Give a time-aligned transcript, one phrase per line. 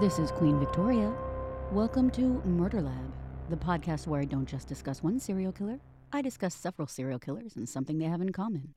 [0.00, 1.12] This is Queen Victoria.
[1.72, 3.12] Welcome to Murder Lab,
[3.50, 5.78] the podcast where I don't just discuss one serial killer,
[6.10, 8.72] I discuss several serial killers and something they have in common.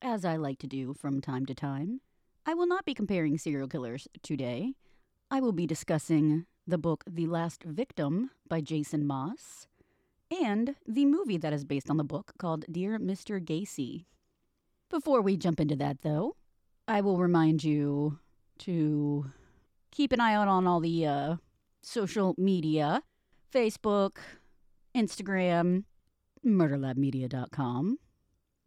[0.00, 2.00] As I like to do from time to time,
[2.46, 4.72] I will not be comparing serial killers today.
[5.30, 9.68] I will be discussing the book The Last Victim by Jason Moss
[10.30, 13.38] and the movie that is based on the book called Dear Mr.
[13.38, 14.06] Gacy.
[14.88, 16.36] Before we jump into that, though,
[16.88, 18.18] I will remind you
[18.60, 19.30] to
[19.94, 21.36] keep an eye out on all the uh,
[21.82, 23.02] social media
[23.52, 24.16] Facebook,
[24.96, 25.84] Instagram,
[26.44, 27.98] murderlabmedia.com,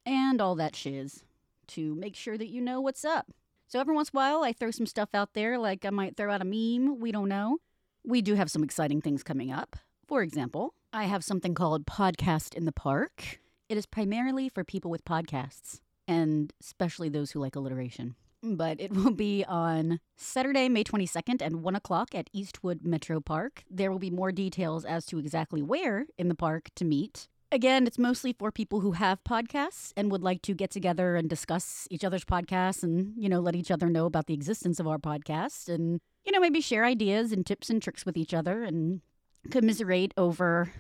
[0.06, 1.26] and all that shiz
[1.68, 3.28] to make sure that you know what's up.
[3.68, 6.16] So every once in a while, I throw some stuff out there, like I might
[6.16, 7.02] throw out a meme.
[7.02, 7.58] We don't know.
[8.06, 9.76] We do have some exciting things coming up.
[10.08, 13.42] For example, I have something called Podcast in the Park.
[13.68, 18.16] It is primarily for people with podcasts, and especially those who like alliteration
[18.56, 23.64] but it will be on Saturday, May 22nd at 1 o'clock at Eastwood Metro Park.
[23.70, 27.28] There will be more details as to exactly where in the park to meet.
[27.52, 31.30] Again, it's mostly for people who have podcasts and would like to get together and
[31.30, 34.88] discuss each other's podcasts and, you know, let each other know about the existence of
[34.88, 38.64] our podcast and, you know, maybe share ideas and tips and tricks with each other
[38.64, 39.02] and
[39.50, 40.74] commiserate over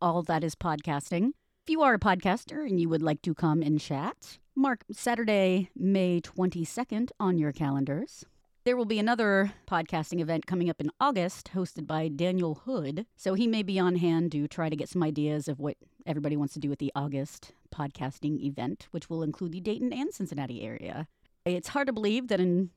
[0.00, 1.30] all that is podcasting.
[1.66, 5.70] If you are a podcaster and you would like to come and chat, mark Saturday,
[5.76, 8.24] May 22nd on your calendars.
[8.64, 13.04] There will be another podcasting event coming up in August hosted by Daniel Hood.
[13.16, 16.36] So he may be on hand to try to get some ideas of what everybody
[16.36, 20.62] wants to do with the August podcasting event, which will include the Dayton and Cincinnati
[20.62, 21.08] area.
[21.44, 22.70] It's hard to believe that in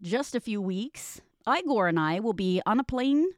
[0.00, 3.30] just a few weeks, Igor and I will be on a plane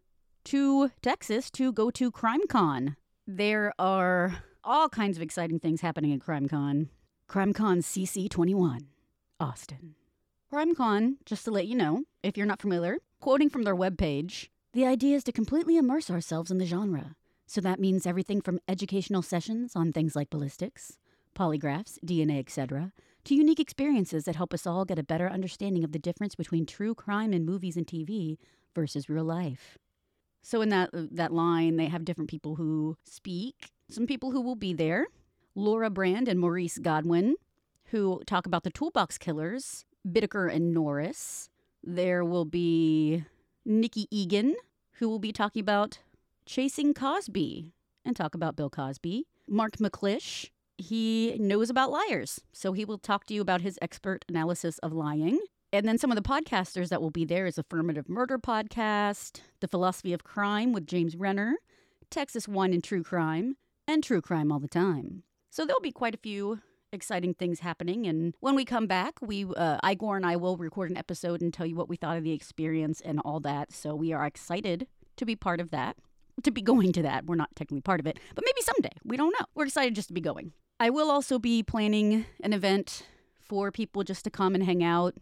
[0.44, 2.96] to Texas to go to CrimeCon.
[3.26, 6.88] There are all kinds of exciting things happening at CrimeCon.
[7.28, 8.86] CrimeCon CC21,
[9.38, 9.94] Austin.
[10.50, 14.86] CrimeCon, just to let you know, if you're not familiar, quoting from their webpage, the
[14.86, 17.16] idea is to completely immerse ourselves in the genre.
[17.46, 20.96] So that means everything from educational sessions on things like ballistics,
[21.36, 22.92] polygraphs, DNA, etc.,
[23.24, 26.64] to unique experiences that help us all get a better understanding of the difference between
[26.64, 28.38] true crime in movies and TV
[28.74, 29.76] versus real life.
[30.40, 34.40] So in that uh, that line, they have different people who speak, some people who
[34.40, 35.08] will be there,
[35.58, 37.34] Laura Brand and Maurice Godwin,
[37.86, 41.50] who talk about the Toolbox Killers, Bittaker and Norris.
[41.82, 43.24] There will be
[43.64, 44.54] Nikki Egan,
[44.92, 45.98] who will be talking about
[46.46, 47.72] Chasing Cosby
[48.04, 49.26] and talk about Bill Cosby.
[49.48, 54.24] Mark McClish, he knows about liars, so he will talk to you about his expert
[54.28, 55.40] analysis of lying.
[55.72, 59.66] And then some of the podcasters that will be there is Affirmative Murder Podcast, The
[59.66, 61.56] Philosophy of Crime with James Renner,
[62.10, 63.56] Texas Wine and True Crime,
[63.88, 65.24] and True Crime All the Time.
[65.58, 66.60] So there'll be quite a few
[66.92, 68.06] exciting things happening.
[68.06, 71.52] And when we come back, we uh, Igor and I will record an episode and
[71.52, 73.72] tell you what we thought of the experience and all that.
[73.72, 74.86] So we are excited
[75.16, 75.96] to be part of that.
[76.44, 78.96] To be going to that, we're not technically part of it, but maybe someday.
[79.04, 79.46] We don't know.
[79.56, 80.52] We're excited just to be going.
[80.78, 83.02] I will also be planning an event
[83.40, 85.14] for people just to come and hang out.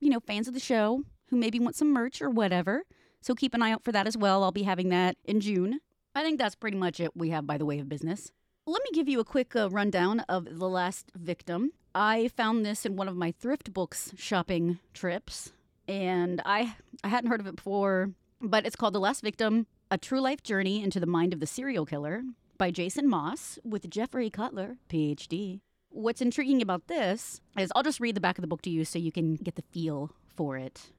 [0.00, 2.82] You know, fans of the show who maybe want some merch or whatever.
[3.20, 4.42] So keep an eye out for that as well.
[4.42, 5.78] I'll be having that in June.
[6.16, 8.32] I think that's pretty much it we have by the way of business.
[8.68, 11.72] Let me give you a quick uh, rundown of The Last Victim.
[11.94, 15.52] I found this in one of my thrift books shopping trips,
[15.88, 18.10] and I, I hadn't heard of it before,
[18.42, 21.46] but it's called The Last Victim A True Life Journey into the Mind of the
[21.46, 22.24] Serial Killer
[22.58, 25.60] by Jason Moss with Jeffrey Kottler, PhD.
[25.88, 28.84] What's intriguing about this is I'll just read the back of the book to you
[28.84, 30.92] so you can get the feel for it.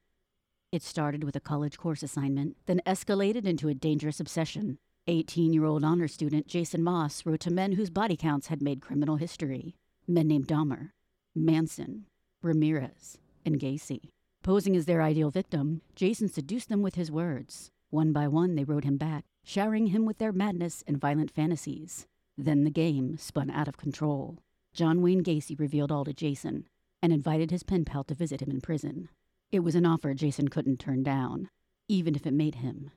[0.72, 4.80] It started with a college course assignment, then escalated into a dangerous obsession.
[5.07, 8.81] 18 year old honor student Jason Moss wrote to men whose body counts had made
[8.81, 9.75] criminal history
[10.07, 10.91] men named Dahmer,
[11.35, 12.06] Manson,
[12.41, 14.09] Ramirez, and Gacy.
[14.44, 17.69] Posing as their ideal victim, Jason seduced them with his words.
[17.89, 22.07] One by one, they wrote him back, showering him with their madness and violent fantasies.
[22.38, 24.39] Then the game spun out of control.
[24.74, 26.68] John Wayne Gacy revealed all to Jason
[27.01, 29.09] and invited his pen pal to visit him in prison.
[29.51, 31.50] It was an offer Jason couldn't turn down,
[31.88, 32.91] even if it made him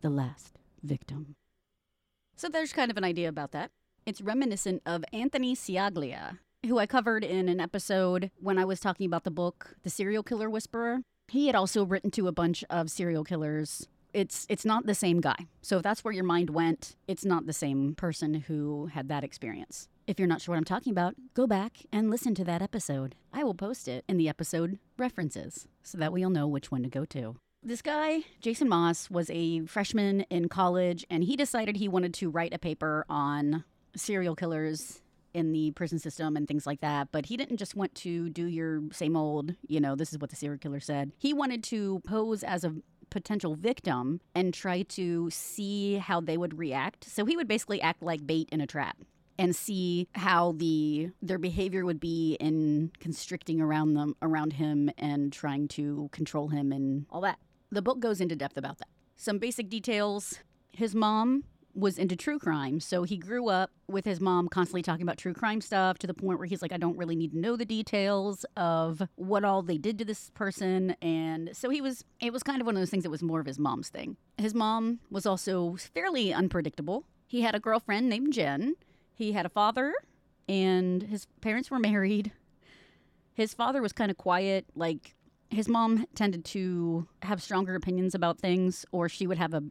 [0.00, 1.36] the last victim.
[2.36, 3.70] So there's kind of an idea about that.
[4.06, 9.06] It's reminiscent of Anthony Ciaglia, who I covered in an episode when I was talking
[9.06, 11.00] about the book The Serial Killer Whisperer.
[11.28, 13.86] He had also written to a bunch of serial killers.
[14.12, 15.46] It's it's not the same guy.
[15.62, 19.22] So if that's where your mind went, it's not the same person who had that
[19.22, 19.88] experience.
[20.06, 23.14] If you're not sure what I'm talking about, go back and listen to that episode.
[23.32, 26.88] I will post it in the episode references so that we'll know which one to
[26.88, 27.36] go to.
[27.62, 32.30] This guy, Jason Moss, was a freshman in college and he decided he wanted to
[32.30, 33.64] write a paper on
[33.94, 35.02] serial killers
[35.34, 37.08] in the prison system and things like that.
[37.12, 40.30] But he didn't just want to do your same old, you know, this is what
[40.30, 41.12] the serial killer said.
[41.18, 42.74] He wanted to pose as a
[43.10, 47.10] potential victim and try to see how they would react.
[47.10, 48.96] So he would basically act like bait in a trap
[49.38, 55.30] and see how the their behavior would be in constricting around them around him and
[55.30, 57.38] trying to control him and all that.
[57.70, 58.88] The book goes into depth about that.
[59.16, 60.40] Some basic details.
[60.72, 61.44] His mom
[61.74, 62.80] was into true crime.
[62.80, 66.14] So he grew up with his mom constantly talking about true crime stuff to the
[66.14, 69.62] point where he's like, I don't really need to know the details of what all
[69.62, 70.96] they did to this person.
[71.00, 73.40] And so he was, it was kind of one of those things that was more
[73.40, 74.16] of his mom's thing.
[74.36, 77.04] His mom was also fairly unpredictable.
[77.26, 78.74] He had a girlfriend named Jen.
[79.14, 79.94] He had a father,
[80.48, 82.32] and his parents were married.
[83.32, 85.14] His father was kind of quiet, like,
[85.50, 89.62] his mom tended to have stronger opinions about things, or she would have a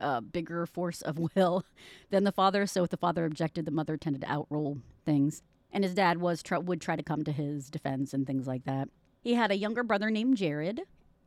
[0.00, 1.64] a bigger force of will
[2.10, 2.66] than the father.
[2.66, 5.42] So if the father objected, the mother tended to outrule things.
[5.72, 8.64] And his dad was tr- would try to come to his defense and things like
[8.64, 8.88] that.
[9.20, 10.80] He had a younger brother named Jared.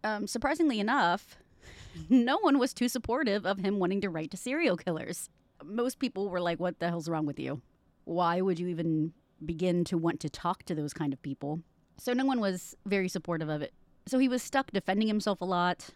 [0.04, 1.38] Um, surprisingly enough,
[2.10, 5.30] no one was too supportive of him wanting to write to serial killers.
[5.64, 7.62] Most people were like, "What the hell's wrong with you?
[8.04, 9.14] Why would you even
[9.46, 11.62] begin to want to talk to those kind of people?"
[11.98, 13.74] So no one was very supportive of it.
[14.08, 15.90] So he was stuck defending himself a lot,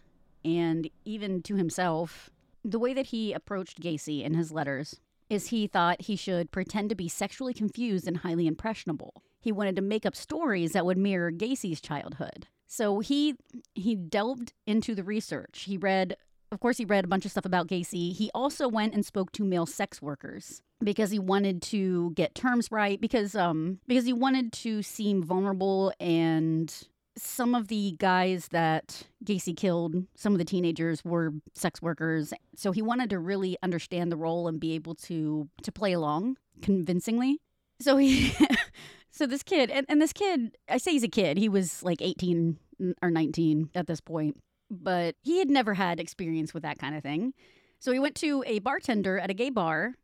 [0.44, 2.30] and even to himself,
[2.64, 6.88] the way that he approached Gacy in his letters is he thought he should pretend
[6.88, 9.22] to be sexually confused and highly impressionable.
[9.40, 12.46] He wanted to make up stories that would mirror Gacy's childhood.
[12.66, 13.34] So he
[13.74, 15.64] he delved into the research.
[15.64, 16.16] He read
[16.50, 18.14] of course he read a bunch of stuff about Gacy.
[18.14, 22.68] He also went and spoke to male sex workers because he wanted to get terms
[22.70, 29.02] right because um because he wanted to seem vulnerable and some of the guys that
[29.24, 32.32] Gacy killed, some of the teenagers were sex workers.
[32.56, 36.36] So he wanted to really understand the role and be able to to play along
[36.62, 37.38] convincingly.
[37.80, 38.32] So he
[39.10, 41.38] so this kid and, and this kid, I say he's a kid.
[41.38, 42.58] He was like 18
[43.02, 44.36] or 19 at this point,
[44.70, 47.34] but he had never had experience with that kind of thing.
[47.78, 49.94] So he went to a bartender at a gay bar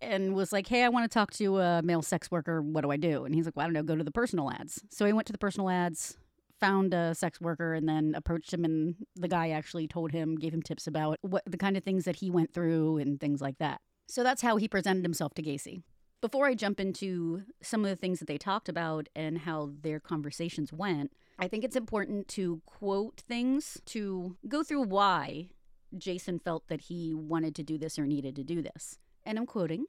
[0.00, 2.60] and was like, "Hey, I want to talk to a male sex worker.
[2.60, 3.82] What do I do?" And he's like, "Well, I don't know.
[3.82, 6.18] Go to the personal ads." So he went to the personal ads,
[6.60, 10.54] found a sex worker and then approached him and the guy actually told him gave
[10.54, 13.58] him tips about what the kind of things that he went through and things like
[13.58, 15.82] that so that's how he presented himself to gacy
[16.20, 20.00] before i jump into some of the things that they talked about and how their
[20.00, 25.48] conversations went i think it's important to quote things to go through why
[25.96, 29.46] jason felt that he wanted to do this or needed to do this and i'm
[29.46, 29.86] quoting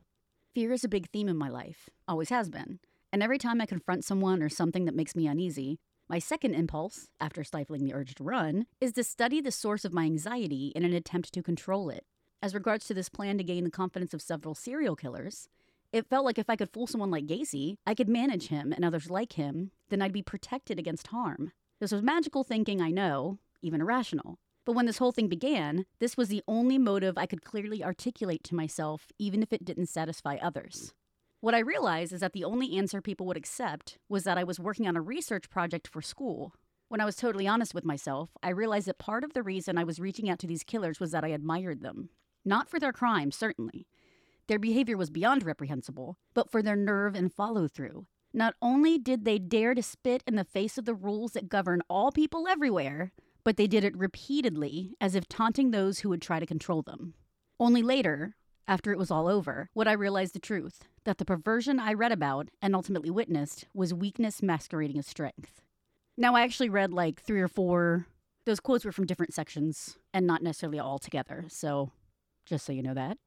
[0.54, 2.80] fear is a big theme in my life always has been
[3.16, 7.08] and every time I confront someone or something that makes me uneasy, my second impulse,
[7.22, 10.84] after stifling the urge to run, is to study the source of my anxiety in
[10.84, 12.04] an attempt to control it.
[12.42, 15.48] As regards to this plan to gain the confidence of several serial killers,
[15.96, 18.84] it felt like if I could fool someone like Gacy, I could manage him and
[18.84, 21.54] others like him, then I'd be protected against harm.
[21.80, 24.38] This was magical thinking, I know, even irrational.
[24.66, 28.44] But when this whole thing began, this was the only motive I could clearly articulate
[28.44, 30.94] to myself, even if it didn't satisfy others.
[31.40, 34.60] What I realized is that the only answer people would accept was that I was
[34.60, 36.56] working on a research project for school.
[36.90, 39.86] When I was totally honest with myself, I realized that part of the reason I
[39.86, 42.10] was reaching out to these killers was that I admired them.
[42.44, 43.88] Not for their crimes, certainly.
[44.48, 48.06] Their behavior was beyond reprehensible, but for their nerve and follow through.
[48.34, 51.82] Not only did they dare to spit in the face of the rules that govern
[51.90, 53.12] all people everywhere,
[53.44, 57.14] but they did it repeatedly, as if taunting those who would try to control them.
[57.60, 58.36] Only later,
[58.68, 62.12] after it was all over, would I realize the truth that the perversion I read
[62.12, 65.62] about and ultimately witnessed was weakness masquerading as strength.
[66.18, 68.08] Now, I actually read like three or four,
[68.46, 71.92] those quotes were from different sections and not necessarily all together, so
[72.46, 73.18] just so you know that.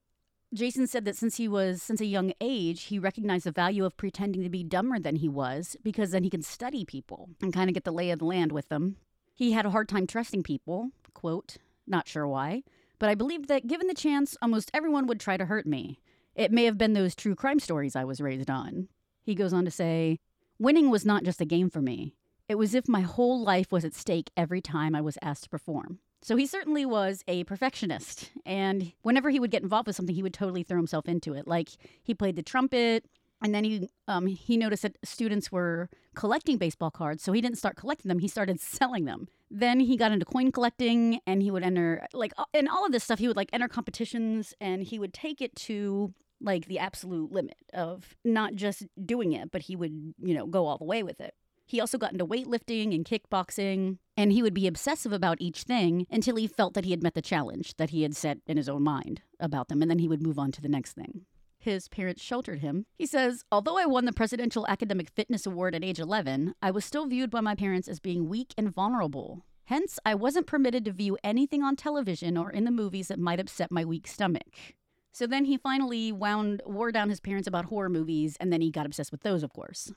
[0.55, 3.97] Jason said that since he was since a young age, he recognized the value of
[3.99, 7.69] pretending to be dumber than he was because then he can study people and kind
[7.69, 8.97] of get the lay of the land with them.
[9.35, 12.63] He had a hard time trusting people, quote, not sure why,
[12.99, 16.01] but I believed that given the chance, almost everyone would try to hurt me.
[16.35, 18.89] It may have been those true crime stories I was raised on.
[19.23, 20.19] He goes on to say,
[20.59, 22.15] Winning was not just a game for me.
[22.49, 25.45] It was as if my whole life was at stake every time I was asked
[25.45, 25.99] to perform.
[26.23, 28.31] So he certainly was a perfectionist.
[28.45, 31.47] And whenever he would get involved with something, he would totally throw himself into it.
[31.47, 31.71] Like
[32.03, 33.05] he played the trumpet,
[33.43, 37.59] and then he um, he noticed that students were collecting baseball cards, so he didn't
[37.59, 38.19] start collecting them.
[38.19, 39.29] He started selling them.
[39.51, 43.05] Then he got into coin collecting, and he would enter like in all of this
[43.05, 43.19] stuff.
[43.19, 47.57] He would like enter competitions, and he would take it to like the absolute limit
[47.75, 51.21] of not just doing it, but he would you know go all the way with
[51.21, 51.35] it.
[51.69, 56.07] He also got into weightlifting and kickboxing, and he would be obsessive about each thing
[56.11, 58.69] until he felt that he had met the challenge that he had set in his
[58.69, 61.27] own mind about them, and then he would move on to the next thing
[61.61, 62.87] his parents sheltered him.
[62.97, 66.85] He says, Although I won the Presidential Academic Fitness Award at age 11, I was
[66.85, 69.45] still viewed by my parents as being weak and vulnerable.
[69.65, 73.41] Hence, I wasn't permitted to view anything on television or in the movies that might
[73.41, 74.75] upset my weak stomach.
[75.13, 78.71] So then he finally wound wore down his parents about horror movies, and then he
[78.71, 79.93] got obsessed with those, of course.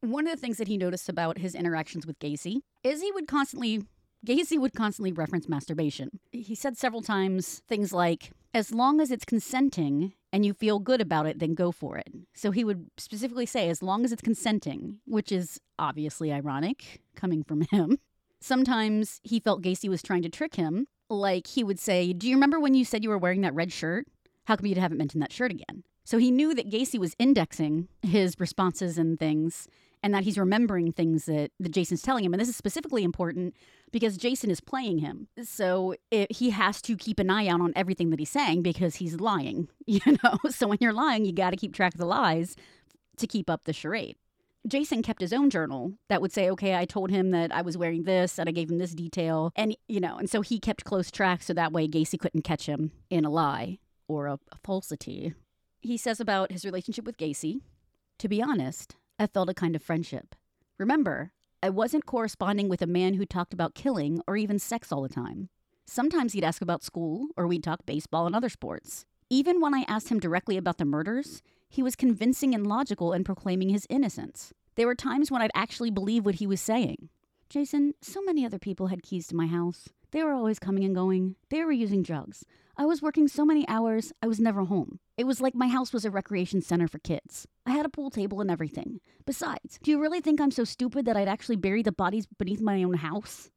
[0.00, 3.28] One of the things that he noticed about his interactions with Gacy is he would
[3.28, 3.82] constantly
[4.26, 6.20] Gacy would constantly reference masturbation.
[6.30, 11.00] He said several times things like, as long as it's consenting and you feel good
[11.00, 12.08] about it, then go for it.
[12.34, 17.42] So he would specifically say, as long as it's consenting, which is obviously ironic coming
[17.42, 17.98] from him.
[18.40, 20.86] Sometimes he felt Gacy was trying to trick him.
[21.08, 23.72] Like he would say, Do you remember when you said you were wearing that red
[23.72, 24.06] shirt?
[24.44, 25.84] How come you haven't mentioned that shirt again?
[26.04, 29.68] So he knew that Gacy was indexing his responses and things
[30.02, 32.32] and that he's remembering things that, that Jason's telling him.
[32.32, 33.54] And this is specifically important
[33.92, 35.28] because Jason is playing him.
[35.42, 38.96] So it, he has to keep an eye out on everything that he's saying because
[38.96, 40.38] he's lying, you know?
[40.50, 42.56] So when you're lying, you got to keep track of the lies
[43.18, 44.16] to keep up the charade.
[44.66, 47.78] Jason kept his own journal that would say, okay, I told him that I was
[47.78, 49.52] wearing this and I gave him this detail.
[49.56, 52.66] And, you know, and so he kept close track so that way Gacy couldn't catch
[52.66, 55.34] him in a lie or a, a falsity.
[55.80, 57.60] He says about his relationship with Gacy,
[58.18, 60.34] to be honest, I felt a kind of friendship.
[60.78, 65.02] Remember, I wasn't corresponding with a man who talked about killing or even sex all
[65.02, 65.50] the time.
[65.86, 69.04] Sometimes he'd ask about school, or we'd talk baseball and other sports.
[69.28, 73.22] Even when I asked him directly about the murders, he was convincing and logical in
[73.22, 74.54] proclaiming his innocence.
[74.76, 77.10] There were times when I'd actually believe what he was saying.
[77.50, 79.90] Jason, so many other people had keys to my house.
[80.12, 81.36] They were always coming and going.
[81.50, 82.44] They were using drugs.
[82.76, 84.98] I was working so many hours, I was never home.
[85.16, 87.46] It was like my house was a recreation center for kids.
[87.66, 89.00] I had a pool table and everything.
[89.26, 92.60] Besides, do you really think I'm so stupid that I'd actually bury the bodies beneath
[92.60, 93.50] my own house?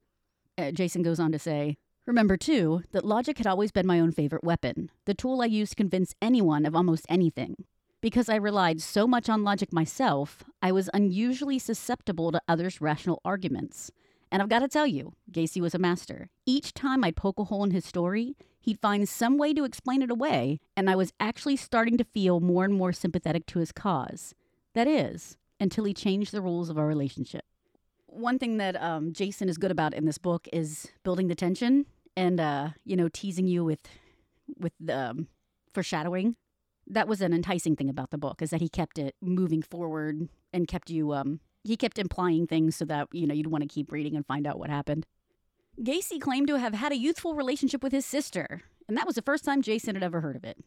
[0.57, 4.11] Uh, Jason goes on to say, Remember, too, that logic had always been my own
[4.11, 7.63] favorite weapon, the tool I used to convince anyone of almost anything.
[8.01, 13.21] Because I relied so much on logic myself, I was unusually susceptible to others' rational
[13.23, 13.89] arguments.
[14.33, 16.27] And I've got to tell you, Gacy was a master.
[16.43, 20.01] Each time I'd poke a hole in his story, he'd find some way to explain
[20.01, 23.71] it away, and I was actually starting to feel more and more sympathetic to his
[23.71, 24.33] cause.
[24.73, 27.45] That is, until he changed the rules of our relationship.
[28.07, 31.85] One thing that um, Jason is good about in this book is building the tension
[32.17, 33.81] and, uh, you know, teasing you with,
[34.57, 35.27] with the um,
[35.75, 36.37] foreshadowing.
[36.87, 40.27] That was an enticing thing about the book, is that he kept it moving forward
[40.51, 43.67] and kept you um, he kept implying things so that, you know, you'd want to
[43.67, 45.05] keep reading and find out what happened.
[45.81, 49.21] Gacy claimed to have had a youthful relationship with his sister, and that was the
[49.21, 50.57] first time Jason had ever heard of it.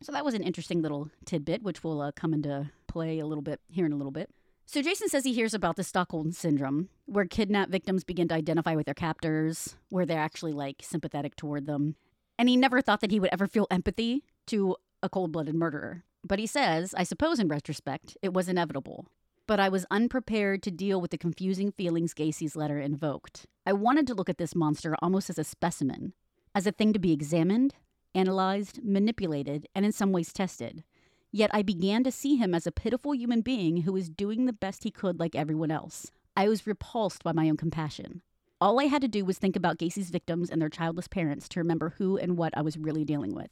[0.00, 3.42] So that was an interesting little tidbit, which will uh, come into play a little
[3.42, 4.30] bit here in a little bit.
[4.66, 8.74] So Jason says he hears about the Stockholm syndrome, where kidnapped victims begin to identify
[8.74, 11.96] with their captors, where they're actually like sympathetic toward them.
[12.38, 16.04] And he never thought that he would ever feel empathy to a cold blooded murderer.
[16.26, 19.06] But he says, I suppose in retrospect, it was inevitable
[19.46, 23.46] but I was unprepared to deal with the confusing feelings Gacy's letter invoked.
[23.66, 26.14] I wanted to look at this monster almost as a specimen,
[26.54, 27.74] as a thing to be examined,
[28.14, 30.84] analyzed, manipulated, and in some ways tested.
[31.30, 34.52] Yet I began to see him as a pitiful human being who was doing the
[34.52, 36.10] best he could like everyone else.
[36.36, 38.22] I was repulsed by my own compassion.
[38.60, 41.60] All I had to do was think about Gacy's victims and their childless parents to
[41.60, 43.50] remember who and what I was really dealing with.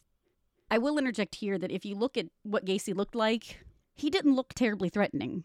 [0.70, 3.58] I will interject here that if you look at what Gacy looked like,
[3.94, 5.44] he didn't look terribly threatening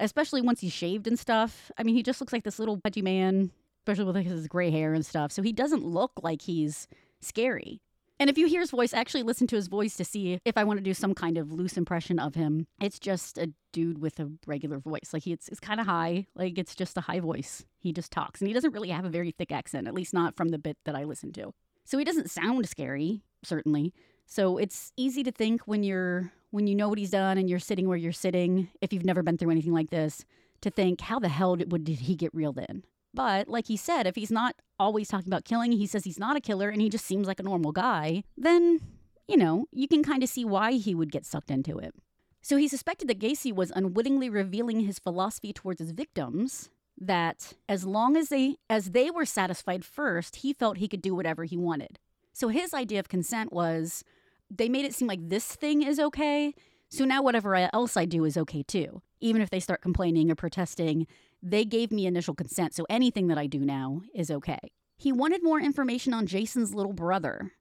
[0.00, 1.70] especially once he's shaved and stuff.
[1.78, 3.50] I mean, he just looks like this little pudgy man,
[3.82, 5.32] especially with his gray hair and stuff.
[5.32, 6.88] So he doesn't look like he's
[7.20, 7.80] scary.
[8.18, 10.64] And if you hear his voice, actually listen to his voice to see if I
[10.64, 12.66] want to do some kind of loose impression of him.
[12.78, 15.10] It's just a dude with a regular voice.
[15.14, 16.26] Like he, it's, it's kind of high.
[16.34, 17.64] Like it's just a high voice.
[17.78, 18.42] He just talks.
[18.42, 20.76] And he doesn't really have a very thick accent, at least not from the bit
[20.84, 21.54] that I listen to.
[21.86, 23.94] So he doesn't sound scary, certainly.
[24.30, 27.58] So it's easy to think when you're when you know what he's done and you're
[27.58, 30.24] sitting where you're sitting, if you've never been through anything like this,
[30.60, 32.84] to think, how the hell did, did he get reeled in?
[33.12, 36.36] But like he said, if he's not always talking about killing, he says he's not
[36.36, 38.80] a killer and he just seems like a normal guy, then,
[39.26, 41.92] you know, you can kind of see why he would get sucked into it.
[42.40, 47.84] So he suspected that Gacy was unwittingly revealing his philosophy towards his victims that as
[47.84, 51.56] long as they as they were satisfied first, he felt he could do whatever he
[51.56, 51.98] wanted.
[52.32, 54.04] So his idea of consent was
[54.50, 56.54] they made it seem like this thing is okay.
[56.88, 59.02] So now whatever else I do is okay too.
[59.20, 61.06] Even if they start complaining or protesting,
[61.42, 62.74] they gave me initial consent.
[62.74, 64.58] So anything that I do now is okay.
[64.96, 67.52] He wanted more information on Jason's little brother.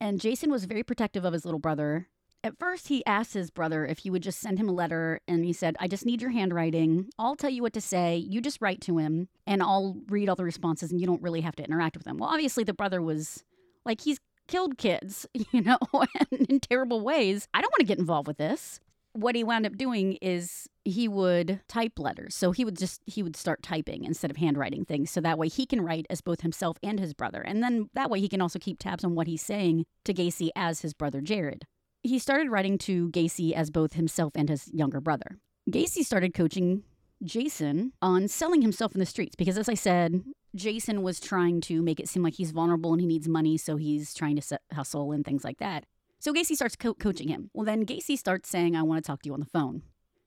[0.00, 2.08] And Jason was very protective of his little brother.
[2.42, 5.44] At first, he asked his brother if he would just send him a letter, and
[5.44, 7.10] he said, I just need your handwriting.
[7.18, 8.16] I'll tell you what to say.
[8.16, 11.42] You just write to him, and I'll read all the responses, and you don't really
[11.42, 12.16] have to interact with him.
[12.16, 13.44] Well, obviously, the brother was
[13.84, 14.20] like, he's
[14.50, 15.78] killed kids, you know,
[16.30, 17.48] in terrible ways.
[17.54, 18.80] I don't want to get involved with this.
[19.12, 22.34] What he wound up doing is he would type letters.
[22.34, 25.48] So he would just he would start typing instead of handwriting things so that way
[25.48, 27.40] he can write as both himself and his brother.
[27.40, 30.50] And then that way he can also keep tabs on what he's saying to Gacy
[30.54, 31.64] as his brother Jared.
[32.04, 35.38] He started writing to Gacy as both himself and his younger brother.
[35.68, 36.84] Gacy started coaching
[37.24, 40.22] Jason on selling himself in the streets because as I said,
[40.54, 43.76] Jason was trying to make it seem like he's vulnerable and he needs money, so
[43.76, 45.84] he's trying to hustle and things like that.
[46.18, 47.50] So Gacy starts co- coaching him.
[47.54, 49.82] Well, then Gacy starts saying, I want to talk to you on the phone.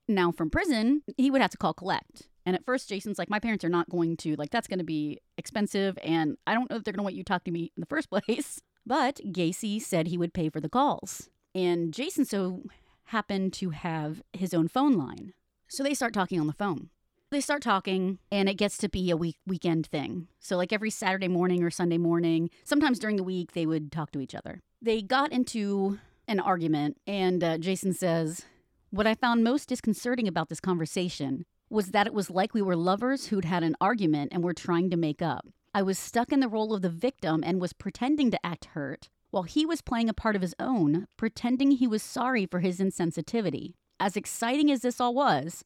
[0.07, 2.27] Now, from prison, he would have to call collect.
[2.45, 4.85] And at first, Jason's like, My parents are not going to, like, that's going to
[4.85, 5.97] be expensive.
[6.03, 7.81] And I don't know if they're going to want you to talk to me in
[7.81, 8.61] the first place.
[8.85, 11.29] But Gacy said he would pay for the calls.
[11.55, 12.63] And Jason so
[13.05, 15.33] happened to have his own phone line.
[15.67, 16.89] So they start talking on the phone.
[17.33, 20.27] They start talking, and it gets to be a week weekend thing.
[20.39, 24.11] So like every Saturday morning or Sunday morning, sometimes during the week, they would talk
[24.11, 24.61] to each other.
[24.83, 25.97] They got into
[26.27, 28.45] an argument, and uh, Jason says,
[28.91, 32.75] "What I found most disconcerting about this conversation was that it was like we were
[32.75, 35.47] lovers who'd had an argument and were trying to make up.
[35.73, 39.09] I was stuck in the role of the victim and was pretending to act hurt,
[39.31, 42.79] while he was playing a part of his own, pretending he was sorry for his
[42.79, 43.73] insensitivity.
[43.99, 45.63] As exciting as this all was,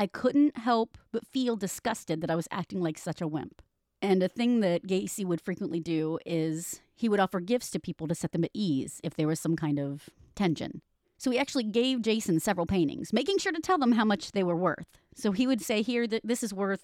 [0.00, 3.60] I couldn't help but feel disgusted that I was acting like such a wimp.
[4.00, 8.08] And a thing that Gacy would frequently do is he would offer gifts to people
[8.08, 10.80] to set them at ease if there was some kind of tension.
[11.18, 14.42] So he actually gave Jason several paintings, making sure to tell them how much they
[14.42, 14.86] were worth.
[15.14, 16.82] So he would say, Here, that this is worth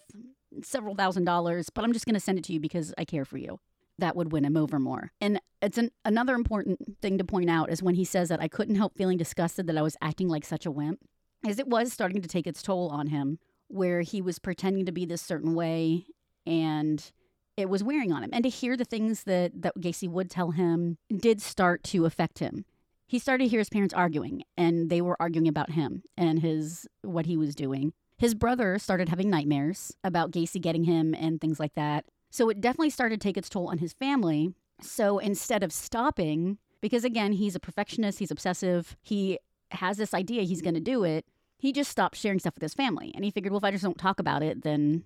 [0.62, 3.24] several thousand dollars, but I'm just going to send it to you because I care
[3.24, 3.60] for you.
[3.98, 5.12] That would win him over more.
[5.22, 8.48] And it's an, another important thing to point out is when he says that I
[8.48, 11.00] couldn't help feeling disgusted that I was acting like such a wimp
[11.46, 13.38] as it was starting to take its toll on him,
[13.68, 16.06] where he was pretending to be this certain way
[16.46, 17.10] and
[17.56, 18.30] it was wearing on him.
[18.32, 22.38] And to hear the things that, that Gacy would tell him did start to affect
[22.38, 22.64] him.
[23.06, 26.86] He started to hear his parents arguing, and they were arguing about him and his
[27.02, 27.92] what he was doing.
[28.18, 32.06] His brother started having nightmares about Gacy getting him and things like that.
[32.30, 34.54] So it definitely started to take its toll on his family.
[34.80, 39.38] So instead of stopping, because again, he's a perfectionist, he's obsessive, he
[39.70, 41.24] has this idea he's going to do it,
[41.58, 43.12] he just stopped sharing stuff with his family.
[43.14, 45.04] And he figured, well, if I just don't talk about it, then,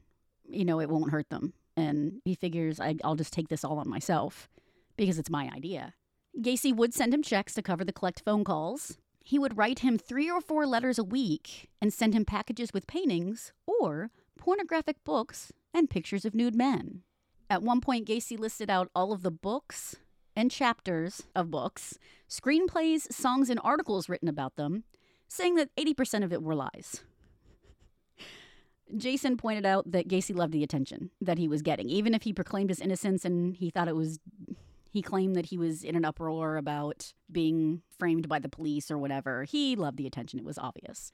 [0.49, 1.53] you know, it won't hurt them.
[1.77, 4.49] And he figures, I, I'll just take this all on myself
[4.97, 5.95] because it's my idea.
[6.39, 8.99] Gacy would send him checks to cover the collect phone calls.
[9.23, 12.87] He would write him three or four letters a week and send him packages with
[12.87, 17.03] paintings or pornographic books and pictures of nude men.
[17.49, 19.97] At one point, Gacy listed out all of the books
[20.37, 24.85] and chapters of books, screenplays, songs, and articles written about them,
[25.31, 27.03] saying that 80% of it were lies.
[28.97, 32.33] Jason pointed out that Gacy loved the attention that he was getting, even if he
[32.33, 34.19] proclaimed his innocence and he thought it was.
[34.93, 38.99] He claimed that he was in an uproar about being framed by the police or
[38.99, 39.45] whatever.
[39.45, 41.13] He loved the attention, it was obvious.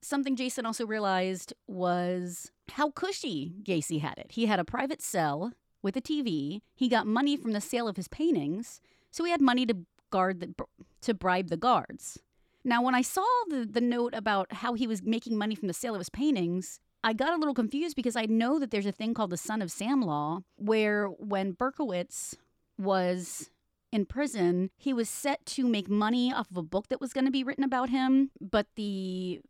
[0.00, 4.30] Something Jason also realized was how cushy Gacy had it.
[4.30, 5.52] He had a private cell
[5.82, 6.60] with a TV.
[6.76, 9.76] He got money from the sale of his paintings, so he had money to
[10.10, 10.54] guard the,
[11.00, 12.20] to bribe the guards.
[12.66, 15.72] Now, when I saw the, the note about how he was making money from the
[15.72, 18.92] sale of his paintings, I got a little confused because I know that there's a
[18.92, 22.34] thing called the Son of Sam law, where when Berkowitz
[22.76, 23.50] was
[23.92, 27.24] in prison, he was set to make money off of a book that was going
[27.24, 29.40] to be written about him, but the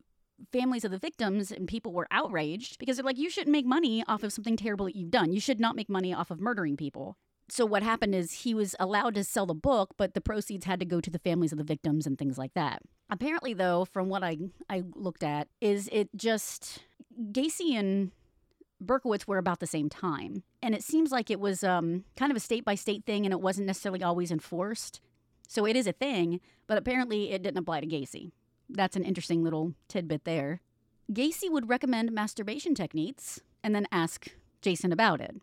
[0.52, 4.04] families of the victims and people were outraged because they're like, you shouldn't make money
[4.06, 5.32] off of something terrible that you've done.
[5.32, 7.16] You should not make money off of murdering people
[7.48, 10.80] so what happened is he was allowed to sell the book, but the proceeds had
[10.80, 12.82] to go to the families of the victims and things like that.
[13.08, 16.80] Apparently, though, from what I I looked at, is it just
[17.32, 18.10] Gacy and
[18.84, 22.36] Berkowitz were about the same time, and it seems like it was um, kind of
[22.36, 25.00] a state by state thing, and it wasn't necessarily always enforced.
[25.48, 28.32] So it is a thing, but apparently it didn't apply to Gacy.
[28.68, 30.60] That's an interesting little tidbit there.
[31.12, 35.36] Gacy would recommend masturbation techniques and then ask Jason about it.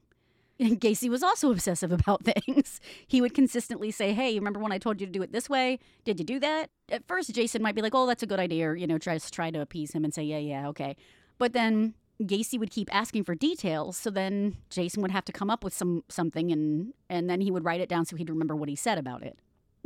[0.63, 2.79] Gacy was also obsessive about things.
[3.07, 5.79] He would consistently say, Hey, remember when I told you to do it this way?
[6.03, 6.69] Did you do that?
[6.89, 9.17] At first, Jason might be like, Oh, that's a good idea, or, you know, try,
[9.17, 10.95] try to appease him and say, Yeah, yeah, okay.
[11.37, 15.49] But then Gacy would keep asking for details, so then Jason would have to come
[15.49, 18.55] up with some something and and then he would write it down so he'd remember
[18.55, 19.37] what he said about it.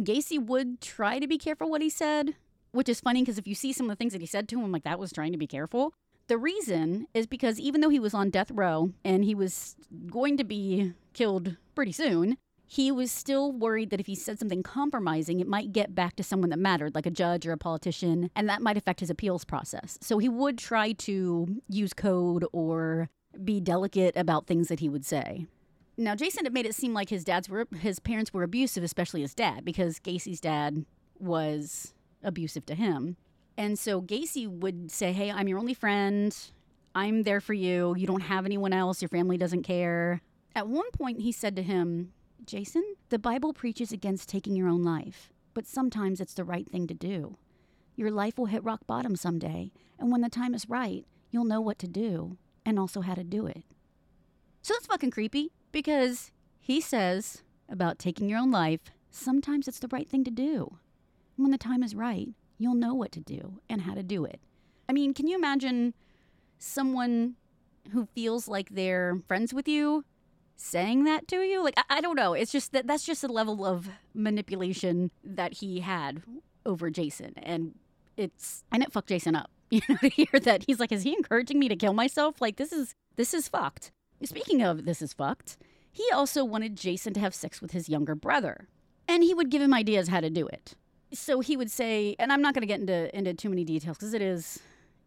[0.01, 2.35] Gacy would try to be careful what he said,
[2.71, 4.59] which is funny because if you see some of the things that he said to
[4.59, 5.93] him, like that was trying to be careful.
[6.27, 9.75] The reason is because even though he was on death row and he was
[10.11, 14.61] going to be killed pretty soon, he was still worried that if he said something
[14.61, 18.29] compromising, it might get back to someone that mattered, like a judge or a politician,
[18.35, 19.97] and that might affect his appeals process.
[20.01, 23.09] So he would try to use code or
[23.41, 25.45] be delicate about things that he would say.
[25.95, 29.21] Now, Jason had made it seem like his dad's were his parents were abusive, especially
[29.21, 30.85] his dad, because Gacy's dad
[31.19, 33.15] was abusive to him.
[33.57, 36.35] And so Gacy would say, Hey, I'm your only friend.
[36.93, 37.95] I'm there for you.
[37.97, 39.01] You don't have anyone else.
[39.01, 40.21] Your family doesn't care.
[40.55, 42.13] At one point, he said to him,
[42.45, 46.87] Jason, the Bible preaches against taking your own life, but sometimes it's the right thing
[46.87, 47.37] to do.
[47.95, 51.61] Your life will hit rock bottom someday, and when the time is right, you'll know
[51.61, 53.63] what to do and also how to do it.
[54.61, 59.89] So that's fucking creepy because he says about taking your own life, sometimes it's the
[59.89, 60.77] right thing to do.
[61.35, 64.39] When the time is right, you'll know what to do and how to do it.
[64.89, 65.93] I mean, can you imagine
[66.57, 67.35] someone
[67.91, 70.05] who feels like they're friends with you
[70.55, 71.63] saying that to you?
[71.63, 72.33] Like, I, I don't know.
[72.33, 76.23] It's just that that's just a level of manipulation that he had
[76.65, 77.33] over Jason.
[77.37, 77.75] And
[78.15, 79.51] it's, and it fucked Jason up.
[79.69, 82.39] You know, to hear that he's like, is he encouraging me to kill myself?
[82.39, 83.91] Like, this is, this is fucked.
[84.23, 85.57] Speaking of this is fucked,
[85.91, 88.69] he also wanted Jason to have sex with his younger brother.
[89.09, 90.75] And he would give him ideas how to do it.
[91.13, 93.97] So he would say, and I'm not going to get into into too many details
[93.97, 94.59] because it is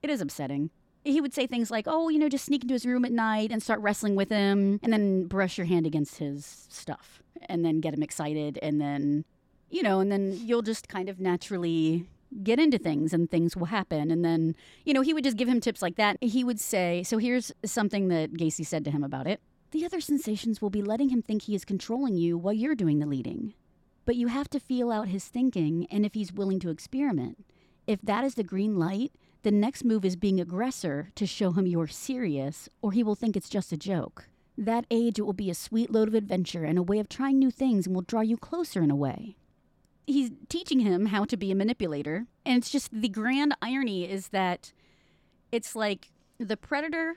[0.03, 0.71] it is upsetting.
[1.05, 3.51] He would say things like, "Oh, you know, just sneak into his room at night
[3.51, 7.81] and start wrestling with him, and then brush your hand against his stuff, and then
[7.81, 9.25] get him excited, and then,
[9.71, 12.07] you know, and then you'll just kind of naturally
[12.43, 14.11] get into things and things will happen.
[14.11, 16.17] And then, you know, he would just give him tips like that.
[16.21, 19.41] He would say, so here's something that Gacy said to him about it.
[19.73, 22.99] The other sensations will be letting him think he is controlling you while you're doing
[22.99, 23.55] the leading.
[24.11, 27.45] But you have to feel out his thinking and if he's willing to experiment.
[27.87, 29.13] If that is the green light,
[29.45, 33.37] the next move is being aggressor to show him you're serious, or he will think
[33.37, 34.29] it's just a joke.
[34.59, 37.39] That age, it will be a sweet load of adventure and a way of trying
[37.39, 39.37] new things and will draw you closer in a way
[40.09, 42.27] he's teaching him how to be a manipulator.
[42.45, 44.73] And it's just the grand irony is that
[45.53, 47.15] it's like the predator,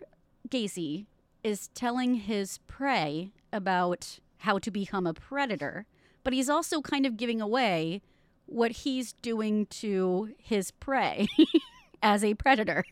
[0.47, 1.07] Gacy,
[1.43, 5.87] is telling his prey about how to become a predator,
[6.23, 8.01] but he's also kind of giving away
[8.45, 11.27] what he's doing to his prey
[12.03, 12.83] as a predator.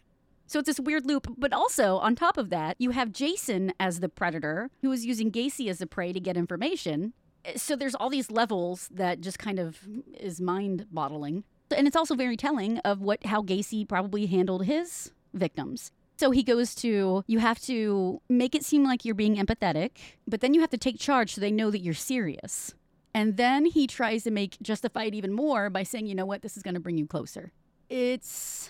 [0.47, 1.27] So it's this weird loop.
[1.37, 5.31] But also, on top of that, you have Jason as the predator who is using
[5.31, 7.13] Gacy as a prey to get information
[7.55, 9.79] so there's all these levels that just kind of
[10.19, 11.43] is mind boggling
[11.75, 16.43] and it's also very telling of what how gacy probably handled his victims so he
[16.43, 19.91] goes to you have to make it seem like you're being empathetic
[20.27, 22.73] but then you have to take charge so they know that you're serious
[23.13, 26.41] and then he tries to make justify it even more by saying you know what
[26.41, 27.51] this is going to bring you closer
[27.89, 28.69] it's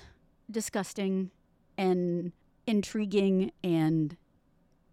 [0.50, 1.32] disgusting
[1.78, 2.32] and
[2.68, 4.18] intriguing and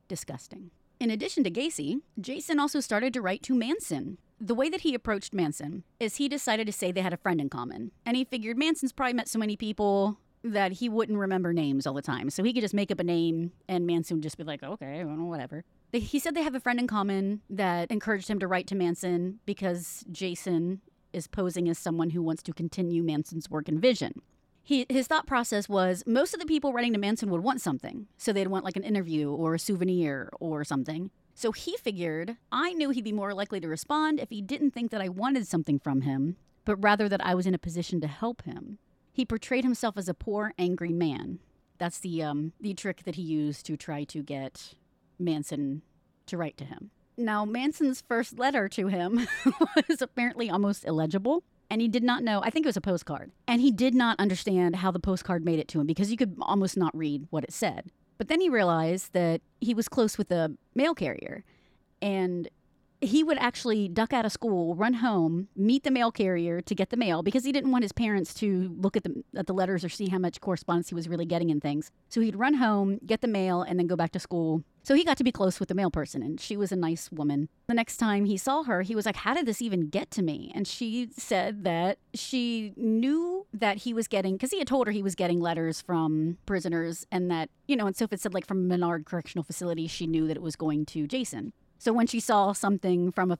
[0.08, 4.18] disgusting in addition to Gacy, Jason also started to write to Manson.
[4.40, 7.40] The way that he approached Manson is he decided to say they had a friend
[7.40, 7.92] in common.
[8.04, 11.94] And he figured Manson's probably met so many people that he wouldn't remember names all
[11.94, 12.30] the time.
[12.30, 15.04] So he could just make up a name and Manson would just be like, okay,
[15.04, 15.64] well, whatever.
[15.92, 19.40] He said they have a friend in common that encouraged him to write to Manson
[19.46, 24.20] because Jason is posing as someone who wants to continue Manson's work and vision
[24.68, 28.06] he, his thought process was most of the people writing to Manson would want something.
[28.18, 31.10] So they'd want like an interview or a souvenir or something.
[31.34, 34.90] So he figured I knew he'd be more likely to respond if he didn't think
[34.90, 38.06] that I wanted something from him, but rather that I was in a position to
[38.06, 38.76] help him.
[39.10, 41.38] He portrayed himself as a poor, angry man.
[41.78, 44.74] That's the um, the trick that he used to try to get
[45.18, 45.82] Manson
[46.26, 46.90] to write to him.
[47.16, 49.26] Now, Manson's first letter to him
[49.88, 53.30] was apparently almost illegible and he did not know i think it was a postcard
[53.46, 56.34] and he did not understand how the postcard made it to him because you could
[56.40, 60.30] almost not read what it said but then he realized that he was close with
[60.30, 61.44] a mail carrier
[62.02, 62.48] and
[63.00, 66.90] he would actually duck out of school, run home, meet the mail carrier to get
[66.90, 69.84] the mail because he didn't want his parents to look at the at the letters
[69.84, 71.92] or see how much correspondence he was really getting and things.
[72.08, 74.64] So he'd run home, get the mail, and then go back to school.
[74.88, 77.12] So he got to be close with the mail person, and she was a nice
[77.12, 77.50] woman.
[77.66, 80.22] The next time he saw her, he was like, "How did this even get to
[80.22, 84.86] me?" And she said that she knew that he was getting because he had told
[84.86, 88.20] her he was getting letters from prisoners, and that you know, and so if it
[88.22, 91.52] said like from Menard Correctional Facility, she knew that it was going to Jason.
[91.76, 93.38] So when she saw something from a,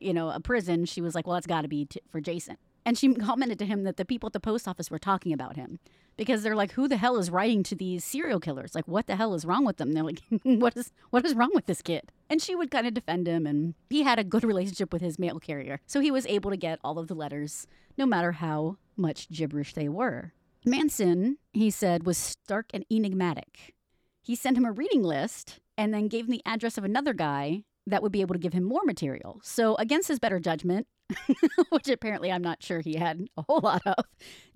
[0.00, 2.56] you know, a prison, she was like, well, that's got to be for Jason.
[2.86, 5.56] And she commented to him that the people at the post office were talking about
[5.56, 5.80] him
[6.16, 8.74] because they're like, who the hell is writing to these serial killers?
[8.74, 9.92] Like, what the hell is wrong with them?
[9.92, 12.10] They're like, what is what is wrong with this kid?
[12.30, 15.18] And she would kind of defend him, and he had a good relationship with his
[15.18, 18.76] mail carrier, so he was able to get all of the letters, no matter how
[18.96, 20.32] much gibberish they were.
[20.64, 23.74] Manson, he said, was stark and enigmatic.
[24.22, 27.64] He sent him a reading list and then gave him the address of another guy
[27.86, 29.40] that would be able to give him more material.
[29.42, 30.86] So, against his better judgment,
[31.70, 34.04] which apparently I'm not sure he had a whole lot of,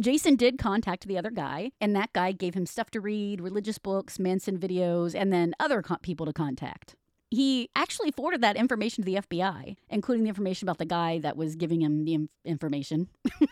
[0.00, 3.78] Jason did contact the other guy, and that guy gave him stuff to read, religious
[3.78, 6.96] books, Manson videos, and then other co- people to contact.
[7.30, 11.36] He actually forwarded that information to the FBI, including the information about the guy that
[11.36, 13.08] was giving him the inf- information.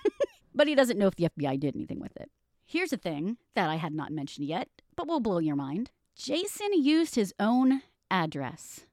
[0.55, 2.31] but he doesn't know if the FBI did anything with it.
[2.65, 5.91] Here's a thing that I had not mentioned yet, but will blow your mind.
[6.17, 8.87] Jason used his own address.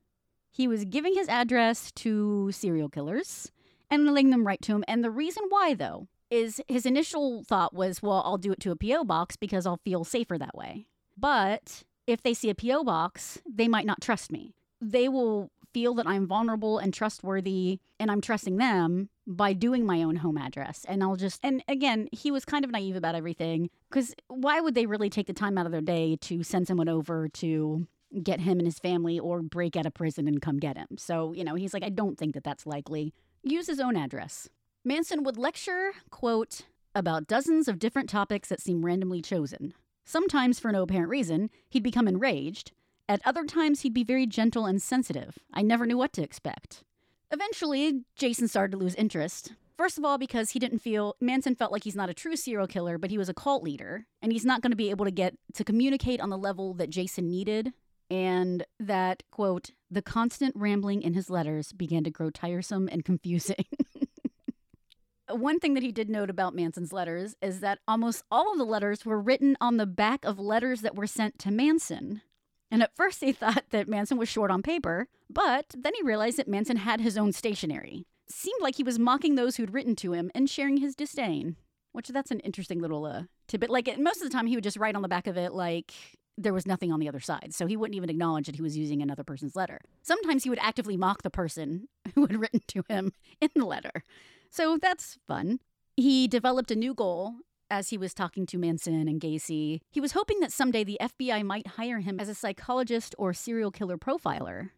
[0.52, 3.53] He was giving his address to serial killers
[3.93, 4.84] and letting them write to him.
[4.88, 8.71] And the reason why, though, is his initial thought was, well, I'll do it to
[8.71, 9.03] a P.O.
[9.03, 10.88] box because I'll feel safer that way.
[11.17, 12.84] But if they see a P.O.
[12.84, 14.56] box, they might not trust me.
[14.82, 20.03] They will feel that I'm vulnerable and trustworthy and I'm trusting them by doing my
[20.03, 20.86] own home address.
[20.88, 24.75] And I'll just, and again, he was kind of naive about everything because why would
[24.75, 27.88] they really take the time out of their day to send someone over to
[28.21, 30.97] get him and his family or break out of prison and come get him?
[30.97, 33.13] So, you know, he's like, I don't think that that's likely.
[33.43, 34.49] Use his own address.
[34.86, 36.62] Manson would lecture, quote,
[36.95, 39.73] about dozens of different topics that seem randomly chosen.
[40.06, 42.71] Sometimes, for no apparent reason, he'd become enraged,
[43.10, 45.39] at other times, he'd be very gentle and sensitive.
[45.53, 46.84] I never knew what to expect.
[47.32, 49.53] Eventually, Jason started to lose interest.
[49.75, 52.67] First of all, because he didn't feel Manson felt like he's not a true serial
[52.67, 55.12] killer, but he was a cult leader, and he's not going to be able to
[55.12, 57.73] get to communicate on the level that Jason needed,
[58.10, 63.66] and that, quote, the constant rambling in his letters began to grow tiresome and confusing.
[65.30, 68.66] One thing that he did note about Manson's letters is that almost all of the
[68.66, 72.22] letters were written on the back of letters that were sent to Manson.
[72.70, 76.38] And at first he thought that Manson was short on paper, but then he realized
[76.38, 78.06] that Manson had his own stationery.
[78.30, 81.56] Seemed like he was mocking those who'd written to him and sharing his disdain.
[81.94, 83.70] Which that's an interesting little uh, tidbit.
[83.70, 85.94] Like most of the time, he would just write on the back of it like
[86.38, 88.78] there was nothing on the other side, so he wouldn't even acknowledge that he was
[88.78, 89.80] using another person's letter.
[90.02, 94.04] Sometimes he would actively mock the person who had written to him in the letter.
[94.50, 95.60] So that's fun.
[95.96, 97.36] He developed a new goal
[97.74, 101.43] as he was talking to Manson and Gacy, he was hoping that someday the FBI
[101.43, 104.69] might hire him as a psychologist or serial killer profiler.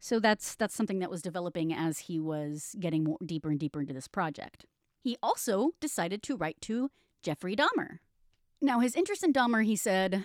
[0.00, 3.80] So that's that's something that was developing as he was getting more, deeper and deeper
[3.80, 4.66] into this project.
[5.00, 6.90] He also decided to write to
[7.22, 7.98] Jeffrey Dahmer.
[8.60, 10.24] Now, his interest in Dahmer, he said,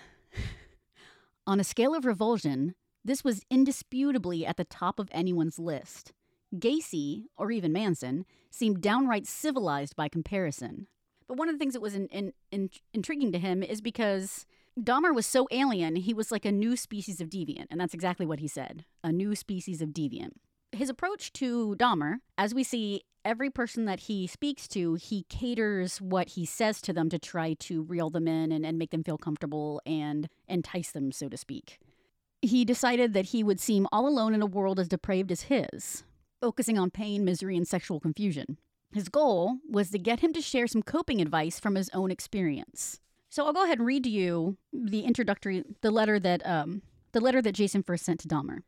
[1.47, 6.11] on a scale of revulsion, this was indisputably at the top of anyone's list.
[6.53, 10.87] Gacy, or even Manson, seemed downright civilized by comparison.
[11.27, 14.45] But one of the things that was in, in, in, intriguing to him is because
[14.79, 17.67] Dahmer was so alien, he was like a new species of deviant.
[17.71, 20.33] And that's exactly what he said a new species of deviant.
[20.77, 25.99] His approach to Dahmer, as we see every person that he speaks to, he caters
[25.99, 29.03] what he says to them to try to reel them in and, and make them
[29.03, 31.79] feel comfortable and entice them, so to speak.
[32.43, 36.03] He decided that he would seem all alone in a world as depraved as his,
[36.39, 38.59] focusing on pain, misery, and sexual confusion.
[38.93, 42.99] His goal was to get him to share some coping advice from his own experience.
[43.29, 47.19] So I'll go ahead and read to you the introductory, the letter that, um, the
[47.19, 48.59] letter that Jason first sent to Dahmer.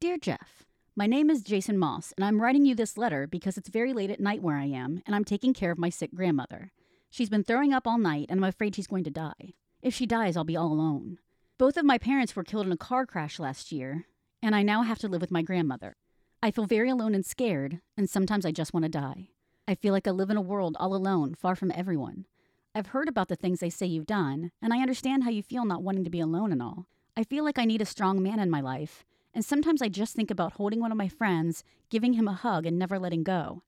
[0.00, 0.64] Dear Jeff,
[0.98, 4.10] my name is Jason Moss, and I'm writing you this letter because it's very late
[4.10, 6.72] at night where I am, and I'm taking care of my sick grandmother.
[7.08, 9.54] She's been throwing up all night, and I'm afraid she's going to die.
[9.80, 11.18] If she dies, I'll be all alone.
[11.56, 14.06] Both of my parents were killed in a car crash last year,
[14.42, 15.94] and I now have to live with my grandmother.
[16.42, 19.28] I feel very alone and scared, and sometimes I just want to die.
[19.68, 22.26] I feel like I live in a world all alone, far from everyone.
[22.74, 25.64] I've heard about the things they say you've done, and I understand how you feel
[25.64, 26.86] not wanting to be alone and all.
[27.16, 29.04] I feel like I need a strong man in my life,
[29.38, 32.66] and sometimes I just think about holding one of my friends, giving him a hug,
[32.66, 33.62] and never letting go.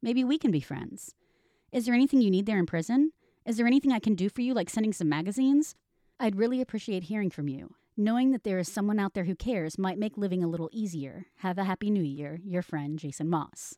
[0.00, 1.14] Maybe we can be friends.
[1.72, 3.12] Is there anything you need there in prison?
[3.44, 5.74] Is there anything I can do for you, like sending some magazines?
[6.18, 7.74] I'd really appreciate hearing from you.
[7.98, 11.26] Knowing that there is someone out there who cares might make living a little easier.
[11.40, 13.76] Have a happy new year, your friend Jason Moss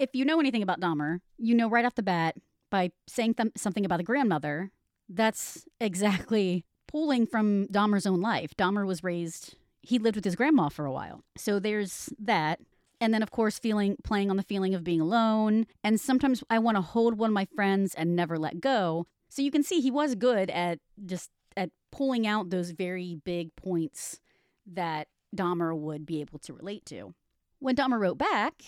[0.00, 2.36] if you know anything about Dahmer, you know right off the bat
[2.70, 4.72] by saying th- something about a grandmother,
[5.08, 8.56] that's exactly pulling from Dahmer's own life.
[8.56, 11.22] Dahmer was raised, he lived with his grandma for a while.
[11.36, 12.60] So there's that.
[13.00, 15.66] And then, of course, feeling, playing on the feeling of being alone.
[15.82, 19.06] And sometimes I want to hold one of my friends and never let go.
[19.30, 23.54] So you can see he was good at just at pulling out those very big
[23.56, 24.20] points
[24.66, 27.14] that Dahmer would be able to relate to.
[27.58, 28.62] When Dahmer wrote back,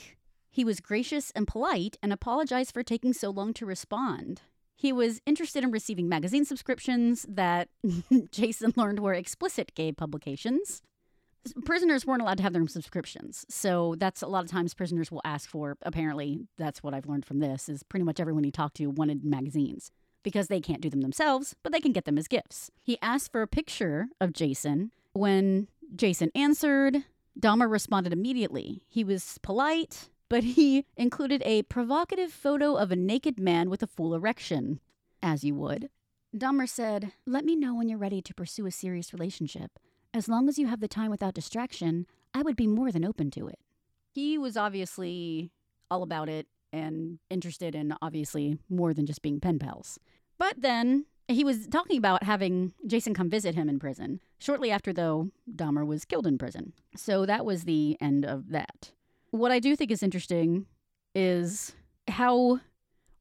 [0.50, 4.42] he was gracious and polite and apologized for taking so long to respond.
[4.76, 7.68] He was interested in receiving magazine subscriptions that
[8.30, 10.82] Jason learned were explicit gay publications.
[11.64, 13.44] Prisoners weren't allowed to have their own subscriptions.
[13.48, 17.26] So that's a lot of times prisoners will ask for, apparently, that's what I've learned
[17.26, 19.90] from this, is pretty much everyone he talked to wanted magazines
[20.22, 22.70] because they can't do them themselves, but they can get them as gifts.
[22.82, 24.92] He asked for a picture of Jason.
[25.12, 27.04] When Jason answered,
[27.38, 28.82] Dahmer responded immediately.
[28.88, 33.86] He was polite, but he included a provocative photo of a naked man with a
[33.86, 34.80] full erection,
[35.22, 35.90] as you would.
[36.34, 39.78] Dahmer said, Let me know when you're ready to pursue a serious relationship.
[40.14, 43.30] As long as you have the time without distraction, I would be more than open
[43.32, 43.58] to it.
[44.12, 45.50] He was obviously
[45.90, 49.98] all about it and interested in obviously more than just being pen pals.
[50.38, 54.20] But then He was talking about having Jason come visit him in prison.
[54.38, 56.72] Shortly after, though, Dahmer was killed in prison.
[56.96, 58.92] So that was the end of that.
[59.30, 60.66] What I do think is interesting
[61.14, 61.74] is
[62.08, 62.60] how,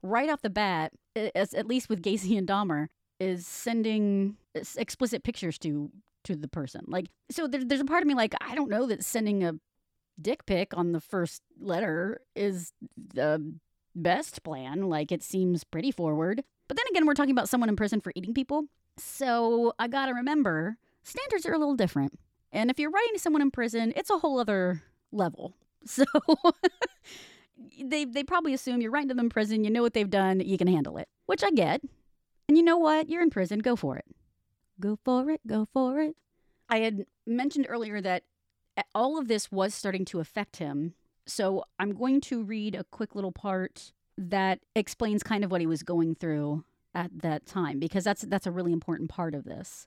[0.02, 2.88] right off the bat, at least with Gacy and Dahmer,
[3.20, 4.36] is sending
[4.76, 5.90] explicit pictures to
[6.24, 6.84] to the person.
[6.86, 9.54] Like, so there, there's a part of me like I don't know that sending a
[10.20, 13.54] dick pic on the first letter is the
[13.94, 14.88] best plan.
[14.88, 16.42] Like, it seems pretty forward.
[16.68, 18.64] But then again, we're talking about someone in prison for eating people.
[18.98, 22.18] So I gotta remember standards are a little different.
[22.52, 25.54] And if you're writing to someone in prison, it's a whole other level.
[25.84, 26.04] So
[27.82, 30.40] they they probably assume you're writing to them in prison, you know what they've done,
[30.40, 31.08] you can handle it.
[31.26, 31.80] Which I get.
[32.48, 33.08] And you know what?
[33.08, 34.04] You're in prison, go for it.
[34.80, 36.16] Go for it, go for it.
[36.68, 38.24] I had mentioned earlier that
[38.94, 40.94] all of this was starting to affect him.
[41.26, 45.66] So I'm going to read a quick little part that explains kind of what he
[45.66, 49.86] was going through at that time because that's that's a really important part of this.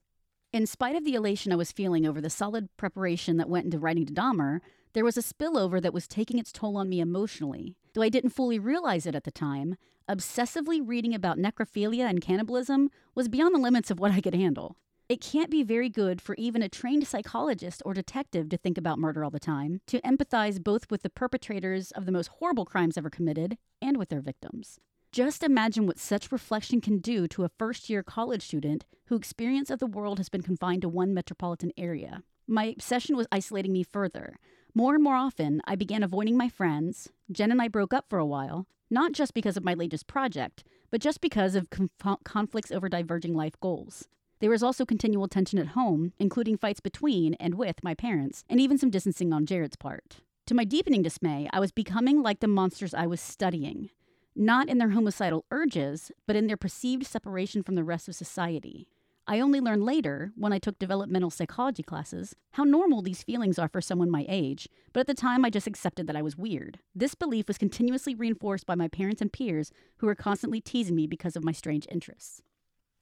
[0.54, 3.80] In spite of the elation I was feeling over the solid preparation that went into
[3.80, 4.62] writing to Dahmer,
[4.95, 7.75] there was a spillover that was taking its toll on me emotionally.
[7.93, 9.75] Though I didn't fully realize it at the time,
[10.10, 14.77] obsessively reading about necrophilia and cannibalism was beyond the limits of what I could handle.
[15.10, 18.97] It can't be very good for even a trained psychologist or detective to think about
[18.97, 22.97] murder all the time, to empathize both with the perpetrators of the most horrible crimes
[22.97, 24.79] ever committed and with their victims.
[25.12, 29.69] Just imagine what such reflection can do to a first year college student whose experience
[29.69, 32.23] of the world has been confined to one metropolitan area.
[32.47, 34.38] My obsession was isolating me further.
[34.77, 37.07] More and more often, I began avoiding my friends.
[37.31, 40.65] Jen and I broke up for a while, not just because of my latest project,
[40.91, 44.09] but just because of conf- conflicts over diverging life goals.
[44.41, 48.59] There was also continual tension at home, including fights between and with my parents, and
[48.59, 50.17] even some distancing on Jared's part.
[50.47, 53.91] To my deepening dismay, I was becoming like the monsters I was studying,
[54.35, 58.89] not in their homicidal urges, but in their perceived separation from the rest of society.
[59.27, 63.67] I only learned later, when I took developmental psychology classes, how normal these feelings are
[63.67, 66.77] for someone my age, but at the time I just accepted that I was weird.
[66.93, 71.07] This belief was continuously reinforced by my parents and peers who were constantly teasing me
[71.07, 72.43] because of my strange interests.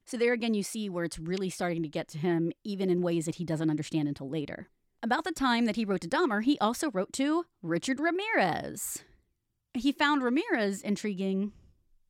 [0.05, 3.01] So there again, you see where it's really starting to get to him, even in
[3.01, 4.69] ways that he doesn't understand until later.
[5.01, 9.03] About the time that he wrote to Dahmer, he also wrote to Richard Ramirez.
[9.73, 11.51] He found Ramirez intriguing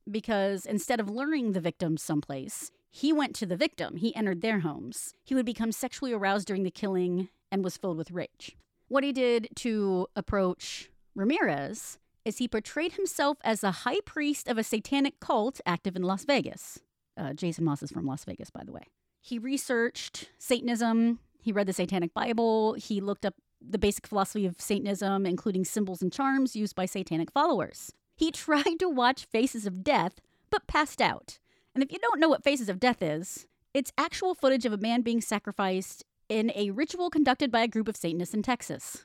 [0.08, 3.96] because instead of luring the victims someplace, he went to the victim.
[3.96, 5.14] He entered their homes.
[5.24, 8.56] He would become sexually aroused during the killing and was filled with rage.
[8.86, 14.58] What he did to approach Ramirez is he portrayed himself as the high priest of
[14.58, 16.78] a satanic cult active in Las Vegas.
[17.16, 18.84] Uh, Jason Moss is from Las Vegas, by the way.
[19.20, 21.18] He researched Satanism.
[21.42, 22.74] He read the Satanic Bible.
[22.74, 27.32] He looked up the basic philosophy of Satanism, including symbols and charms used by satanic
[27.32, 27.90] followers.
[28.14, 31.40] He tried to watch Faces of Death, but passed out.
[31.74, 34.78] And if you don't know what Faces of Death is, it's actual footage of a
[34.78, 39.04] man being sacrificed in a ritual conducted by a group of Satanists in Texas.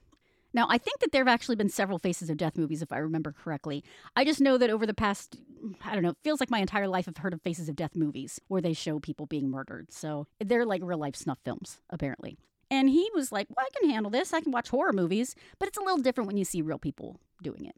[0.53, 2.97] Now, I think that there have actually been several Faces of Death movies, if I
[2.97, 3.83] remember correctly.
[4.15, 5.37] I just know that over the past,
[5.83, 7.95] I don't know, it feels like my entire life I've heard of Faces of Death
[7.95, 9.91] movies where they show people being murdered.
[9.91, 12.37] So they're like real life snuff films, apparently.
[12.71, 14.33] And he was like, well, I can handle this.
[14.33, 17.19] I can watch horror movies, but it's a little different when you see real people
[17.43, 17.75] doing it.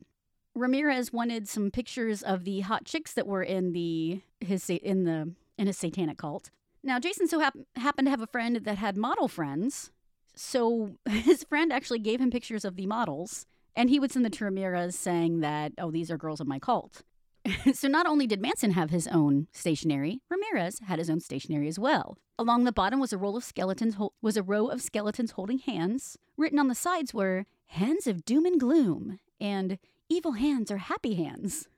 [0.56, 5.34] Ramirez wanted some pictures of the hot chicks that were in the his in the
[5.58, 6.50] in his satanic cult.
[6.84, 9.92] Now, Jason so hap- happened to have a friend that had model friends
[10.36, 14.32] so his friend actually gave him pictures of the models, and he would send them
[14.32, 17.04] to Ramirez saying that, oh, these are girls of my cult.
[17.74, 21.80] so not only did Manson have his own stationery, Ramirez had his own stationery as
[21.80, 22.18] well.
[22.38, 26.18] Along the bottom was a roll of skeletons was a row of skeletons holding hands.
[26.38, 29.80] Written on the sides were hands of doom and gloom and
[30.12, 31.68] evil hands are happy hands.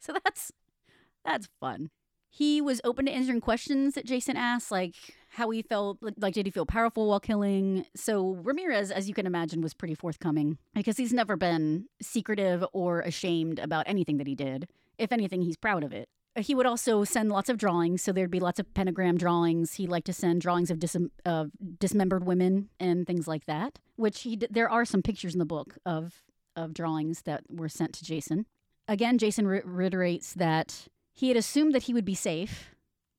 [0.00, 0.52] So that's
[1.24, 1.88] that's fun.
[2.28, 4.94] He was open to answering questions that Jason asked, like
[5.30, 9.26] how he felt like did he feel powerful while killing so ramirez as you can
[9.26, 14.34] imagine was pretty forthcoming because he's never been secretive or ashamed about anything that he
[14.34, 14.68] did
[14.98, 16.06] if anything he's proud of it
[16.38, 19.86] he would also send lots of drawings so there'd be lots of pentagram drawings he
[19.86, 21.46] liked to send drawings of dis- uh,
[21.80, 25.44] dismembered women and things like that which he d- there are some pictures in the
[25.44, 26.22] book of
[26.56, 28.46] of drawings that were sent to jason
[28.88, 32.74] again jason re- reiterates that he had assumed that he would be safe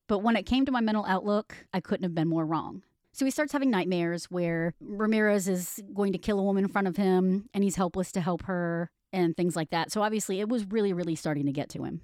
[0.08, 2.82] but when it came to my mental outlook, I couldn't have been more wrong.
[3.12, 6.86] So he starts having nightmares where Ramirez is going to kill a woman in front
[6.86, 9.90] of him and he's helpless to help her and things like that.
[9.90, 12.02] So obviously, it was really, really starting to get to him.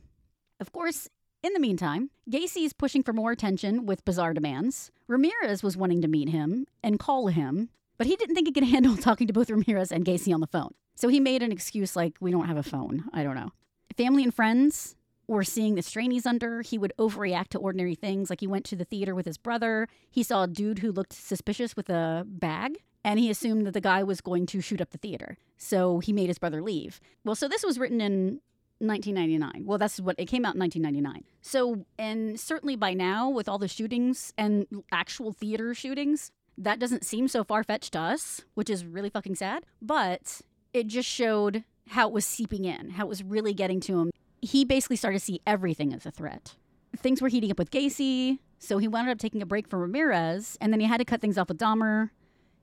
[0.58, 1.08] Of course,
[1.42, 4.90] in the meantime, Gacy is pushing for more attention with bizarre demands.
[5.06, 7.68] Ramirez was wanting to meet him and call him,
[7.98, 10.46] but he didn't think he could handle talking to both Ramirez and Gacy on the
[10.46, 10.72] phone.
[10.94, 13.04] So he made an excuse like, we don't have a phone.
[13.12, 13.50] I don't know.
[13.96, 18.30] Family and friends were seeing the strain he's under, he would overreact to ordinary things.
[18.30, 19.88] Like he went to the theater with his brother.
[20.10, 23.80] He saw a dude who looked suspicious with a bag, and he assumed that the
[23.80, 25.36] guy was going to shoot up the theater.
[25.56, 27.00] So he made his brother leave.
[27.24, 28.40] Well, so this was written in
[28.78, 29.64] 1999.
[29.64, 31.24] Well, that's what it came out in 1999.
[31.40, 37.04] So, and certainly by now, with all the shootings and actual theater shootings, that doesn't
[37.04, 39.64] seem so far fetched to us, which is really fucking sad.
[39.80, 44.00] But it just showed how it was seeping in, how it was really getting to
[44.00, 44.10] him.
[44.40, 46.54] He basically started to see everything as a threat.
[46.96, 50.56] Things were heating up with Gacy, so he wound up taking a break from Ramirez,
[50.60, 52.10] and then he had to cut things off with Dahmer.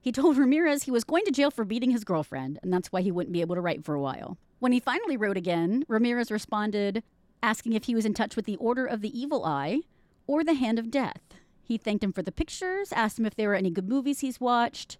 [0.00, 3.02] He told Ramirez he was going to jail for beating his girlfriend, and that's why
[3.02, 4.38] he wouldn't be able to write for a while.
[4.58, 7.02] When he finally wrote again, Ramirez responded
[7.42, 9.80] asking if he was in touch with the Order of the Evil Eye
[10.26, 11.20] or the Hand of Death.
[11.62, 14.40] He thanked him for the pictures, asked him if there were any good movies he's
[14.40, 14.98] watched,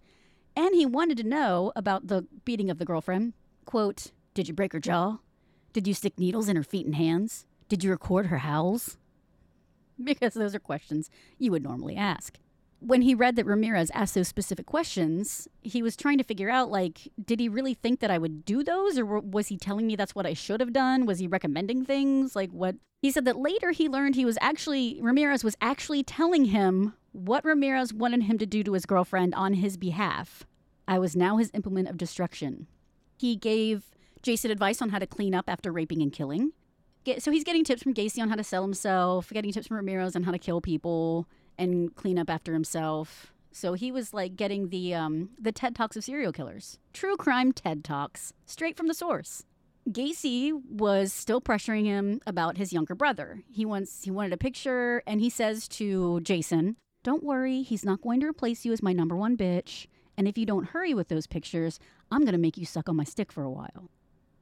[0.57, 3.35] and he wanted to know about the beating of the girlfriend.
[3.65, 5.19] Quote, Did you break her jaw?
[5.73, 7.47] Did you stick needles in her feet and hands?
[7.69, 8.97] Did you record her howls?
[10.03, 12.39] Because those are questions you would normally ask.
[12.79, 16.71] When he read that Ramirez asked those specific questions, he was trying to figure out
[16.71, 18.99] like, did he really think that I would do those?
[18.99, 21.05] Or was he telling me that's what I should have done?
[21.05, 22.35] Was he recommending things?
[22.35, 22.77] Like, what?
[23.03, 27.45] He said that later he learned he was actually, Ramirez was actually telling him what
[27.45, 30.45] Ramirez wanted him to do to his girlfriend on his behalf.
[30.87, 32.67] I was now his implement of destruction.
[33.19, 33.85] He gave
[34.23, 36.53] Jason advice on how to clean up after raping and killing.
[37.19, 40.15] So he's getting tips from Gacy on how to sell himself, getting tips from Ramirez
[40.15, 41.27] on how to kill people
[41.59, 43.33] and clean up after himself.
[43.53, 47.53] So he was like getting the um, the TED Talks of serial killers, true crime
[47.53, 49.45] TED Talks, straight from the source.
[49.89, 53.43] Gacy was still pressuring him about his younger brother.
[53.51, 58.03] He wants he wanted a picture, and he says to Jason, "Don't worry, he's not
[58.03, 59.87] going to replace you as my number one bitch.
[60.17, 61.79] And if you don't hurry with those pictures,
[62.11, 63.91] I'm gonna make you suck on my stick for a while."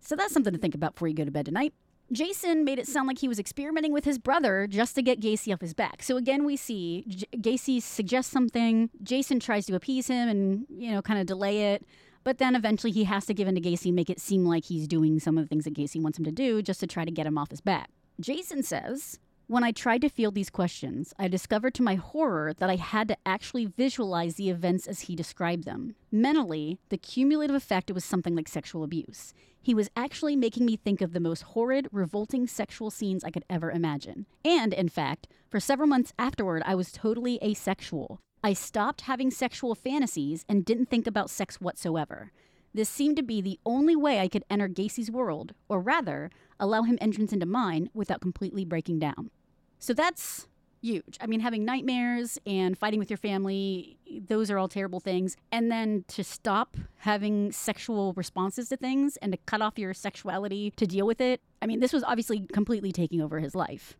[0.00, 1.74] So that's something to think about before you go to bed tonight.
[2.10, 5.52] Jason made it sound like he was experimenting with his brother just to get Gacy
[5.52, 6.02] off his back.
[6.02, 8.88] So again, we see J- Gacy suggests something.
[9.02, 11.84] Jason tries to appease him and, you know, kind of delay it.
[12.24, 14.64] But then eventually he has to give in to Gacy and make it seem like
[14.64, 17.04] he's doing some of the things that Gacy wants him to do just to try
[17.04, 17.90] to get him off his back.
[18.20, 19.18] Jason says,
[19.50, 23.08] When I tried to field these questions, I discovered to my horror that I had
[23.08, 25.94] to actually visualize the events as he described them.
[26.12, 29.32] Mentally, the cumulative effect was something like sexual abuse.
[29.58, 33.46] He was actually making me think of the most horrid, revolting sexual scenes I could
[33.48, 34.26] ever imagine.
[34.44, 38.20] And, in fact, for several months afterward, I was totally asexual.
[38.44, 42.32] I stopped having sexual fantasies and didn't think about sex whatsoever.
[42.74, 46.30] This seemed to be the only way I could enter Gacy's world, or rather,
[46.60, 49.30] allow him entrance into mine without completely breaking down.
[49.78, 50.48] So that's
[50.80, 51.16] huge.
[51.20, 53.98] I mean, having nightmares and fighting with your family,
[54.28, 55.36] those are all terrible things.
[55.50, 60.72] And then to stop having sexual responses to things and to cut off your sexuality
[60.76, 61.40] to deal with it.
[61.60, 63.96] I mean, this was obviously completely taking over his life.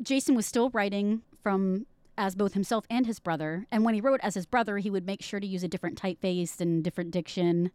[0.00, 1.86] Jason was still writing from
[2.18, 3.66] as both himself and his brother.
[3.70, 6.00] And when he wrote as his brother, he would make sure to use a different
[6.00, 7.70] typeface and different diction.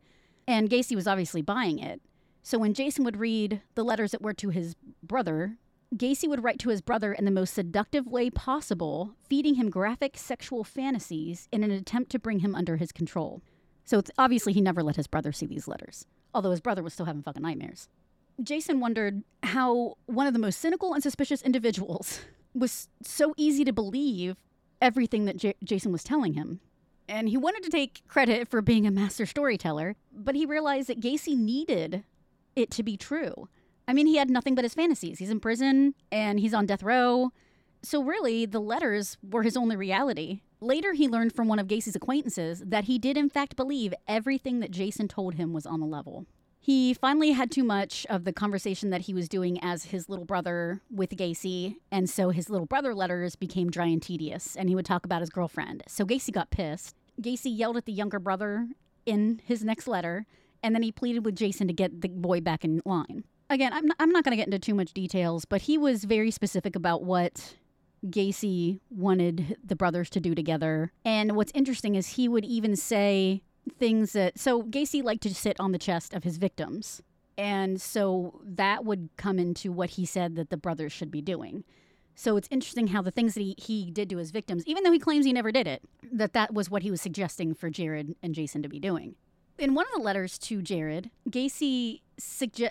[0.47, 2.01] And Gacy was obviously buying it.
[2.43, 5.57] So when Jason would read the letters that were to his brother,
[5.95, 10.17] Gacy would write to his brother in the most seductive way possible, feeding him graphic
[10.17, 13.41] sexual fantasies in an attempt to bring him under his control.
[13.85, 17.05] So obviously he never let his brother see these letters, although his brother was still
[17.05, 17.87] having fucking nightmares.
[18.43, 22.19] Jason wondered how one of the most cynical and suspicious individuals
[22.53, 24.35] was so easy to believe
[24.81, 26.59] everything that J- Jason was telling him.
[27.07, 30.99] And he wanted to take credit for being a master storyteller, but he realized that
[30.99, 32.03] Gacy needed
[32.57, 33.47] it to be true.
[33.87, 35.19] I mean, he had nothing but his fantasies.
[35.19, 37.31] He's in prison and he's on death row.
[37.83, 40.41] So, really, the letters were his only reality.
[40.59, 44.59] Later, he learned from one of Gacy's acquaintances that he did, in fact, believe everything
[44.59, 46.25] that Jason told him was on the level.
[46.59, 50.25] He finally had too much of the conversation that he was doing as his little
[50.25, 54.75] brother with Gacy, and so his little brother letters became dry and tedious, and he
[54.75, 55.83] would talk about his girlfriend.
[55.87, 56.95] So Gacy got pissed.
[57.21, 58.67] Gacy yelled at the younger brother
[59.05, 60.25] in his next letter,
[60.61, 63.23] and then he pleaded with Jason to get the boy back in line.
[63.49, 66.03] Again, I'm not, I'm not going to get into too much details, but he was
[66.03, 67.55] very specific about what
[68.05, 70.91] Gacy wanted the brothers to do together.
[71.05, 73.41] And what's interesting is he would even say
[73.79, 77.01] things that so Gacy liked to sit on the chest of his victims.
[77.37, 81.63] And so that would come into what he said that the brothers should be doing.
[82.15, 84.91] So it's interesting how the things that he, he did to his victims, even though
[84.91, 88.15] he claims he never did it, that that was what he was suggesting for Jared
[88.23, 89.15] and Jason to be doing.
[89.57, 92.01] In one of the letters to Jared, Gacy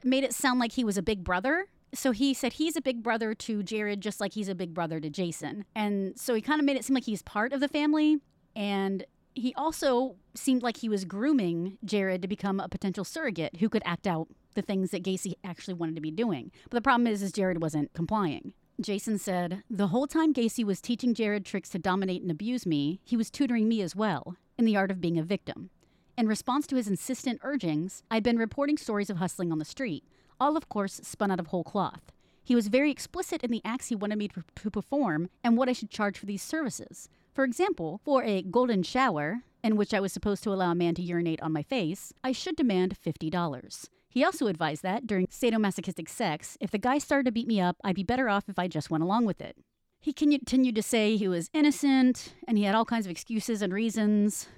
[0.04, 1.66] made it sound like he was a big brother.
[1.94, 5.00] So he said he's a big brother to Jared, just like he's a big brother
[5.00, 5.64] to Jason.
[5.74, 8.18] And so he kind of made it seem like he's part of the family.
[8.54, 13.68] And He also seemed like he was grooming Jared to become a potential surrogate who
[13.68, 16.50] could act out the things that Gacy actually wanted to be doing.
[16.70, 18.54] But the problem is, is Jared wasn't complying.
[18.80, 23.00] Jason said, The whole time Gacy was teaching Jared tricks to dominate and abuse me,
[23.04, 25.70] he was tutoring me as well in the art of being a victim.
[26.18, 30.02] In response to his insistent urgings, I'd been reporting stories of hustling on the street,
[30.40, 32.10] all of course spun out of whole cloth.
[32.42, 35.68] He was very explicit in the acts he wanted me to, to perform and what
[35.68, 37.10] I should charge for these services.
[37.34, 40.94] For example, for a golden shower, in which I was supposed to allow a man
[40.94, 43.88] to urinate on my face, I should demand $50.
[44.08, 47.76] He also advised that, during sadomasochistic sex, if the guy started to beat me up,
[47.84, 49.58] I'd be better off if I just went along with it.
[50.00, 53.74] He continued to say he was innocent and he had all kinds of excuses and
[53.74, 54.48] reasons.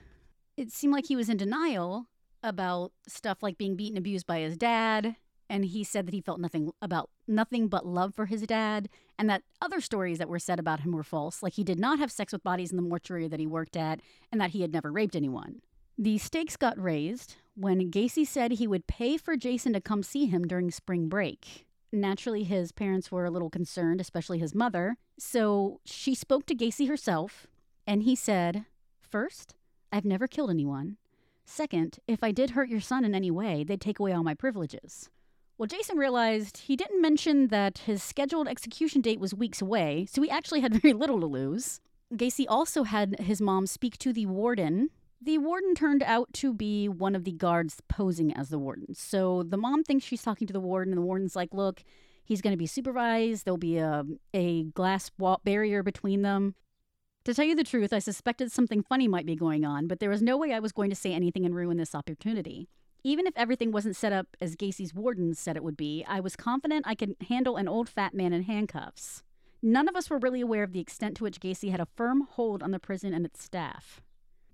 [0.58, 2.08] It seemed like he was in denial
[2.42, 5.14] about stuff like being beaten and abused by his dad
[5.48, 9.30] and he said that he felt nothing about nothing but love for his dad and
[9.30, 11.44] that other stories that were said about him were false.
[11.44, 14.00] Like he did not have sex with bodies in the mortuary that he worked at
[14.32, 15.60] and that he had never raped anyone.
[15.96, 20.26] The stakes got raised when gacy said he would pay for jason to come see
[20.26, 21.68] him during spring break.
[21.92, 24.96] Naturally his parents were a little concerned especially his mother.
[25.20, 27.46] So she spoke to gacy herself
[27.86, 28.66] and he said
[29.00, 29.54] first
[29.92, 30.96] i've never killed anyone
[31.50, 34.34] Second, if I did hurt your son in any way, they'd take away all my
[34.34, 35.08] privileges.
[35.56, 40.20] Well, Jason realized he didn't mention that his scheduled execution date was weeks away, so
[40.20, 41.80] he actually had very little to lose.
[42.12, 44.90] Gacy also had his mom speak to the warden.
[45.22, 48.94] The warden turned out to be one of the guards posing as the warden.
[48.94, 51.82] So the mom thinks she's talking to the warden, and the warden's like, Look,
[52.24, 53.46] he's going to be supervised.
[53.46, 56.54] There'll be a, a glass wall barrier between them.
[57.28, 60.08] To tell you the truth, I suspected something funny might be going on, but there
[60.08, 62.70] was no way I was going to say anything and ruin this opportunity.
[63.04, 66.36] Even if everything wasn't set up as Gacy's wardens said it would be, I was
[66.36, 69.22] confident I could handle an old fat man in handcuffs.
[69.60, 72.22] None of us were really aware of the extent to which Gacy had a firm
[72.22, 74.00] hold on the prison and its staff.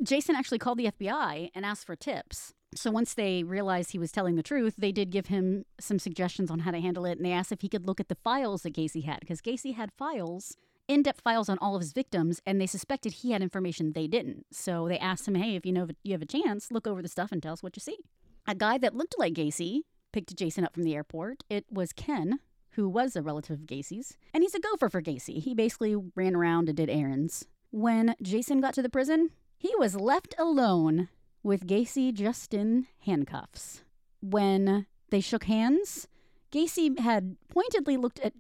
[0.03, 2.55] Jason actually called the FBI and asked for tips.
[2.75, 6.51] So once they realized he was telling the truth, they did give him some suggestions
[6.51, 8.63] on how to handle it, and they asked if he could look at the files
[8.63, 10.57] that Gacy had, because Gacy had files,
[10.89, 14.07] in depth files on all of his victims, and they suspected he had information they
[14.07, 14.47] didn't.
[14.53, 17.03] So they asked him, hey, if you know if you have a chance, look over
[17.03, 17.99] the stuff and tell us what you see
[18.47, 19.81] a guy that looked like Gacy
[20.13, 21.43] picked Jason up from the airport.
[21.49, 22.41] It was Ken,
[22.73, 25.43] who was a relative of Gacy's, and he's a gopher for Gacy.
[25.43, 27.47] He basically ran around and did errands.
[27.71, 31.09] When Jason got to the prison, he was left alone
[31.43, 33.83] with Gacy just in handcuffs.
[34.21, 36.09] When they shook hands,
[36.53, 38.33] Gacy had pointedly looked at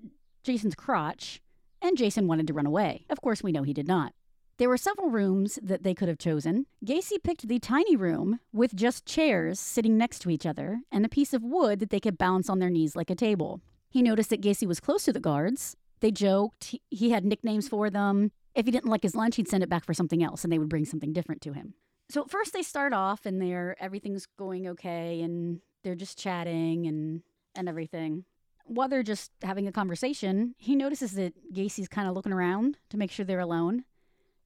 [0.42, 1.40] Jason's crotch,
[1.85, 3.05] and Jason wanted to run away.
[3.11, 4.14] Of course, we know he did not.
[4.57, 6.66] There were several rooms that they could have chosen.
[6.85, 11.11] Gacy picked the tiny room with just chairs sitting next to each other and a
[11.11, 13.61] piece of wood that they could bounce on their knees like a table.
[13.91, 15.76] He noticed that Gacy was close to the guards.
[16.01, 18.30] They joked, he had nicknames for them.
[18.55, 20.59] If he didn't like his lunch, he'd send it back for something else and they
[20.59, 21.74] would bring something different to him.
[22.09, 26.87] So at first they start off and they're everything's going okay and they're just chatting
[26.87, 27.22] and
[27.57, 28.24] and everything.
[28.64, 32.96] While they're just having a conversation, he notices that Gacy's kind of looking around to
[32.96, 33.84] make sure they're alone.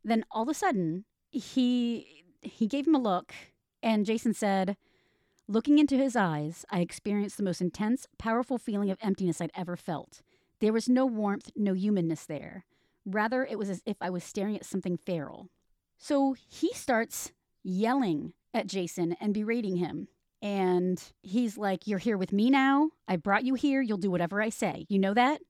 [0.05, 3.33] Then all of a sudden, he he gave him a look,
[3.83, 4.77] and Jason said,
[5.47, 9.77] Looking into his eyes, I experienced the most intense, powerful feeling of emptiness I'd ever
[9.77, 10.21] felt.
[10.61, 12.65] There was no warmth, no humanness there.
[13.07, 15.49] Rather, it was as if I was staring at something feral.
[15.97, 20.09] So he starts yelling at Jason and berating him.
[20.41, 22.91] And he's like, You're here with me now.
[23.07, 23.83] I brought you here.
[23.83, 24.87] You'll do whatever I say.
[24.89, 25.41] You know that?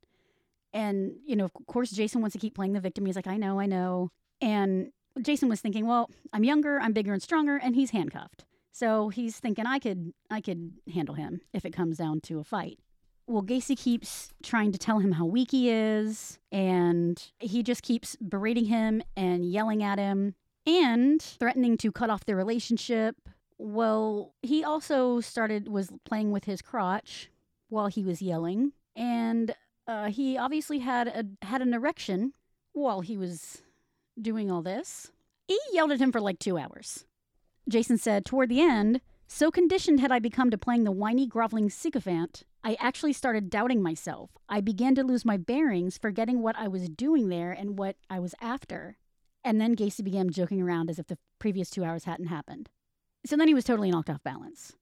[0.73, 3.07] And, you know, of course, Jason wants to keep playing the victim.
[3.07, 4.11] He's like, I know, I know.
[4.41, 8.45] And Jason was thinking, well, I'm younger, I'm bigger and stronger, and he's handcuffed.
[8.73, 12.45] So he's thinking I could I could handle him if it comes down to a
[12.45, 12.79] fight.
[13.27, 18.17] Well, Gacy keeps trying to tell him how weak he is, and he just keeps
[18.17, 20.35] berating him and yelling at him
[20.65, 23.17] and threatening to cut off their relationship.
[23.59, 27.31] Well, he also started was playing with his crotch
[27.69, 29.55] while he was yelling, and
[29.87, 32.35] uh, he obviously had a had an erection
[32.73, 33.63] while he was
[34.21, 35.11] doing all this.
[35.49, 37.05] E yelled at him for like two hours.
[37.69, 41.69] Jason said, Toward the end, so conditioned had I become to playing the whiny, groveling
[41.69, 44.31] sycophant, I actually started doubting myself.
[44.49, 48.21] I began to lose my bearings, forgetting what I was doing there and what I
[48.21, 48.97] was after.
[49.45, 52.69] And then Gacy began joking around as if the previous two hours hadn't happened.
[53.27, 54.73] So then he was totally knocked off balance.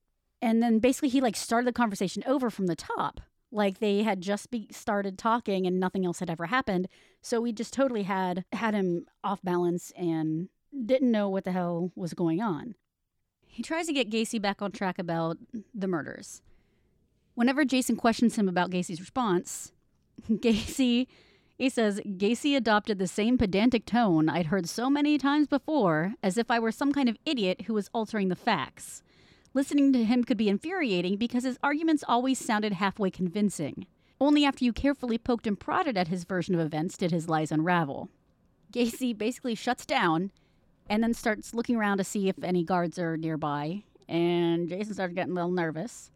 [0.42, 3.20] And then basically he like started the conversation over from the top.
[3.50, 6.88] Like they had just be started talking and nothing else had ever happened.
[7.22, 10.48] So we just totally had had him off balance and
[10.84, 12.74] didn't know what the hell was going on.
[13.46, 15.38] He tries to get gacy back on track about
[15.74, 16.42] the murders.
[17.34, 19.72] Whenever jason questions him about gacy's response
[20.30, 21.06] gacy
[21.58, 26.36] He says Gacy adopted the same pedantic tone I'd heard so many times before, as
[26.36, 29.02] if I were some kind of idiot who was altering the facts.
[29.54, 33.86] Listening to him could be infuriating because his arguments always sounded halfway convincing.
[34.20, 37.50] Only after you carefully poked and prodded at his version of events did his lies
[37.50, 38.10] unravel.
[38.70, 40.30] Gacy basically shuts down
[40.90, 43.82] and then starts looking around to see if any guards are nearby.
[44.08, 46.10] And Jason starts getting a little nervous.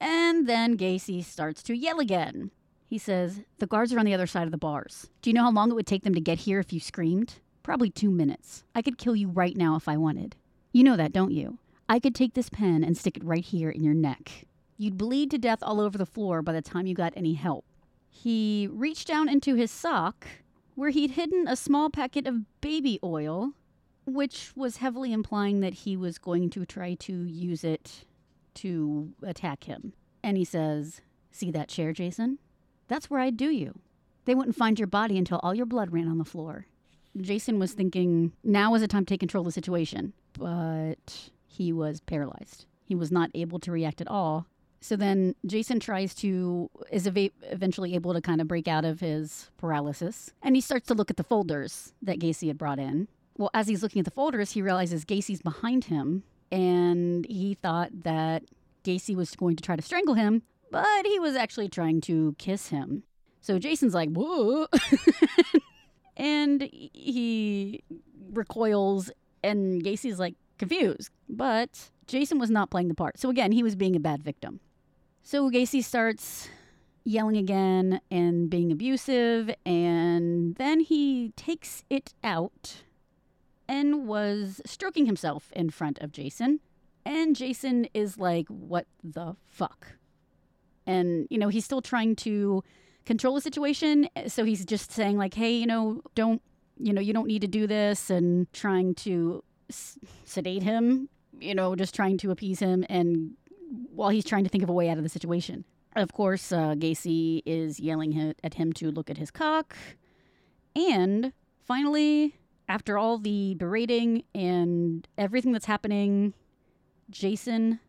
[0.00, 2.50] And then Gacy starts to yell again.
[2.88, 5.08] He says, The guards are on the other side of the bars.
[5.20, 7.34] Do you know how long it would take them to get here if you screamed?
[7.62, 8.64] Probably two minutes.
[8.74, 10.36] I could kill you right now if I wanted.
[10.72, 11.58] You know that, don't you?
[11.88, 14.46] I could take this pen and stick it right here in your neck.
[14.78, 17.64] You'd bleed to death all over the floor by the time you got any help.
[18.08, 20.26] He reached down into his sock,
[20.74, 23.52] where he'd hidden a small packet of baby oil,
[24.04, 28.04] which was heavily implying that he was going to try to use it
[28.54, 29.92] to attack him.
[30.22, 32.38] And he says, See that chair, Jason?
[32.88, 33.78] That's where I'd do you.
[34.24, 36.66] They wouldn't find your body until all your blood ran on the floor.
[37.16, 41.72] Jason was thinking now was the time to take control of the situation, but he
[41.72, 42.66] was paralyzed.
[42.84, 44.46] He was not able to react at all.
[44.80, 49.00] So then Jason tries to, is eva- eventually able to kind of break out of
[49.00, 50.30] his paralysis.
[50.42, 53.08] And he starts to look at the folders that Gacy had brought in.
[53.38, 56.22] Well, as he's looking at the folders, he realizes Gacy's behind him.
[56.52, 58.44] And he thought that
[58.84, 62.68] Gacy was going to try to strangle him, but he was actually trying to kiss
[62.68, 63.04] him.
[63.40, 64.66] So Jason's like, whoa.
[66.16, 67.82] and he
[68.32, 69.10] recoils,
[69.44, 71.10] and Gacy's like confused.
[71.28, 73.18] But Jason was not playing the part.
[73.18, 74.60] So again, he was being a bad victim.
[75.22, 76.48] So Gacy starts
[77.04, 82.82] yelling again and being abusive, and then he takes it out
[83.68, 86.60] and was stroking himself in front of Jason.
[87.04, 89.96] And Jason is like, What the fuck?
[90.86, 92.62] And, you know, he's still trying to
[93.04, 94.08] control the situation.
[94.28, 96.40] So he's just saying, like, hey, you know, don't,
[96.78, 101.08] you know, you don't need to do this, and trying to s- sedate him,
[101.40, 102.84] you know, just trying to appease him.
[102.88, 103.32] And
[103.94, 105.64] while he's trying to think of a way out of the situation.
[105.96, 109.74] Of course, uh, Gacy is yelling at him to look at his cock.
[110.74, 111.32] And
[111.64, 112.34] finally,
[112.68, 116.34] after all the berating and everything that's happening,
[117.08, 117.80] Jason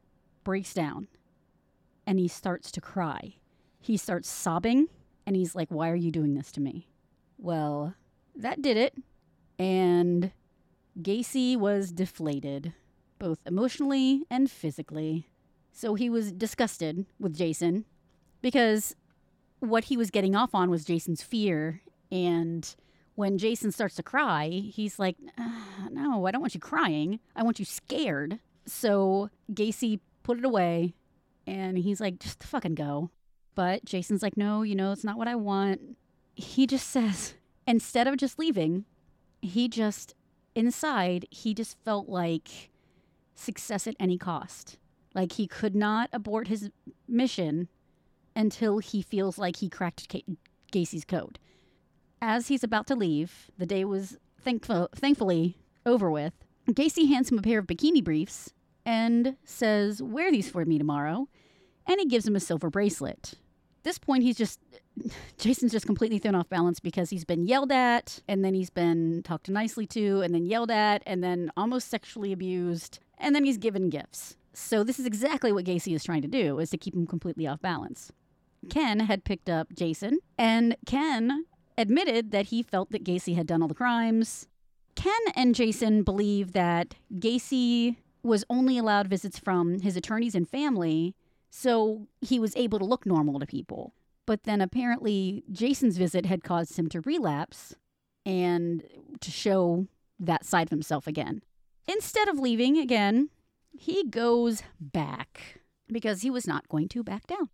[0.46, 1.10] breaks down
[2.08, 3.36] and he starts to cry.
[3.80, 4.88] He starts sobbing
[5.28, 6.88] and he's like, Why are you doing this to me?
[7.38, 7.94] Well,
[8.36, 8.96] that did it.
[9.60, 10.32] And
[11.00, 12.74] Gacy was deflated,
[13.20, 15.28] both emotionally and physically.
[15.72, 17.86] So he was disgusted with Jason
[18.42, 18.96] because
[19.60, 21.82] what he was getting off on was Jason's fear.
[22.12, 22.76] And
[23.16, 27.20] when Jason starts to cry, he's like, "Ah, No, I don't want you crying.
[27.36, 28.40] I want you scared.
[28.66, 30.94] So Gacy put it away
[31.48, 33.10] and he's like, Just fucking go.
[33.56, 35.98] But Jason's like, No, you know, it's not what I want.
[36.36, 37.34] He just says,
[37.66, 38.86] instead of just leaving,
[39.42, 40.14] he just,
[40.54, 42.70] inside, he just felt like
[43.34, 44.78] success at any cost.
[45.16, 46.70] Like he could not abort his
[47.08, 47.70] mission
[48.36, 50.26] until he feels like he cracked Ca-
[50.72, 51.40] Gacy's code.
[52.22, 56.34] As he's about to leave, the day was thankful, thankfully over with.
[56.70, 58.52] Gacy hands him a pair of bikini briefs
[58.88, 61.28] and says, Wear these for me tomorrow.
[61.86, 63.34] And he gives him a silver bracelet.
[63.34, 64.60] At this point, he's just,
[65.38, 69.22] Jason's just completely thrown off balance because he's been yelled at, and then he's been
[69.24, 73.58] talked nicely to, and then yelled at, and then almost sexually abused, and then he's
[73.58, 74.38] given gifts.
[74.54, 77.46] So this is exactly what Gacy is trying to do, is to keep him completely
[77.46, 78.12] off balance.
[78.70, 81.46] Ken had picked up Jason, and Ken
[81.78, 84.48] admitted that he felt that Gacy had done all the crimes.
[84.96, 87.98] Ken and Jason believe that Gacy
[88.28, 91.16] was only allowed visits from his attorneys and family,
[91.50, 93.94] so he was able to look normal to people.
[94.26, 97.76] But then apparently Jason's visit had caused him to relapse
[98.26, 98.84] and
[99.22, 99.88] to show
[100.20, 101.42] that side of himself again.
[101.88, 103.30] Instead of leaving again,
[103.72, 107.50] he goes back because he was not going to back down.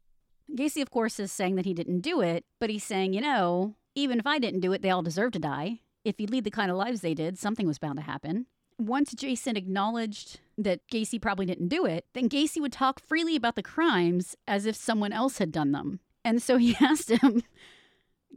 [0.55, 3.76] Gacy, of course, is saying that he didn't do it, but he's saying, you know,
[3.95, 5.82] even if I didn't do it, they all deserve to die.
[6.03, 8.47] If you lead the kind of lives they did, something was bound to happen.
[8.78, 13.55] Once Jason acknowledged that Gacy probably didn't do it, then Gacy would talk freely about
[13.55, 15.99] the crimes as if someone else had done them.
[16.24, 17.43] And so he asked him,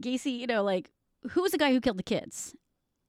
[0.01, 0.91] Gacy, you know, like,
[1.31, 2.55] who was the guy who killed the kids?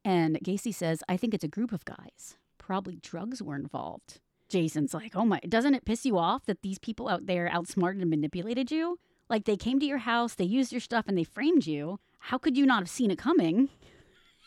[0.04, 2.36] And Gacy says, I think it's a group of guys.
[2.56, 4.20] Probably drugs were involved.
[4.48, 8.00] Jason's like, oh my, doesn't it piss you off that these people out there outsmarted
[8.00, 8.98] and manipulated you?
[9.28, 12.00] Like they came to your house, they used your stuff, and they framed you.
[12.18, 13.68] How could you not have seen it coming?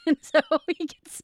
[0.07, 0.41] And so
[0.79, 1.21] he gets,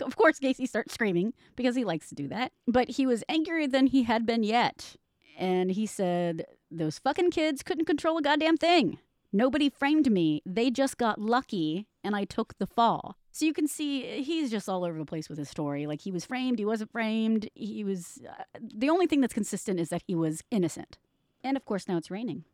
[0.00, 2.52] of course, Gacy starts screaming because he likes to do that.
[2.66, 4.96] But he was angrier than he had been yet.
[5.38, 8.98] And he said, those fucking kids couldn't control a goddamn thing.
[9.32, 10.42] Nobody framed me.
[10.46, 13.16] They just got lucky and I took the fall.
[13.30, 15.86] So you can see he's just all over the place with his story.
[15.86, 17.48] Like he was framed, he wasn't framed.
[17.54, 18.18] He was.
[18.28, 20.98] Uh, the only thing that's consistent is that he was innocent.
[21.44, 22.44] And of course, now it's raining.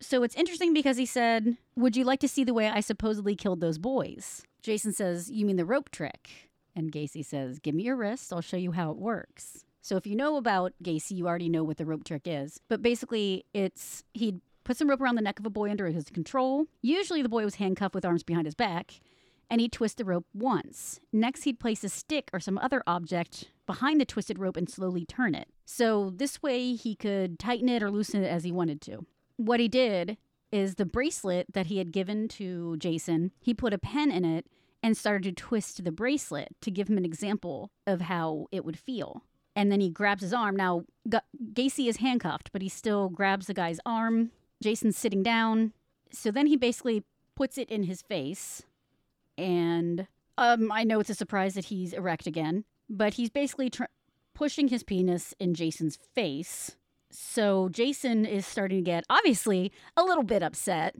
[0.00, 3.36] So it's interesting because he said, Would you like to see the way I supposedly
[3.36, 4.42] killed those boys?
[4.62, 6.49] Jason says, You mean the rope trick?
[6.74, 9.64] And Gacy says, Give me your wrist, I'll show you how it works.
[9.82, 12.60] So if you know about Gacy, you already know what the rope trick is.
[12.68, 16.10] But basically, it's he'd put some rope around the neck of a boy under his
[16.10, 16.66] control.
[16.82, 19.00] Usually the boy was handcuffed with arms behind his back,
[19.48, 21.00] and he'd twist the rope once.
[21.12, 25.04] Next, he'd place a stick or some other object behind the twisted rope and slowly
[25.04, 25.48] turn it.
[25.64, 29.06] So this way he could tighten it or loosen it as he wanted to.
[29.36, 30.18] What he did
[30.52, 34.46] is the bracelet that he had given to Jason, he put a pen in it
[34.82, 38.78] and started to twist the bracelet to give him an example of how it would
[38.78, 39.22] feel.
[39.56, 40.56] And then he grabs his arm.
[40.56, 41.18] Now, G-
[41.52, 44.30] Gacy is handcuffed, but he still grabs the guy's arm.
[44.62, 45.72] Jason's sitting down.
[46.12, 47.04] So then he basically
[47.34, 48.62] puts it in his face.
[49.36, 50.06] And
[50.38, 53.84] um, I know it's a surprise that he's erect again, but he's basically tr-
[54.34, 56.76] pushing his penis in Jason's face.
[57.10, 60.94] So Jason is starting to get, obviously, a little bit upset.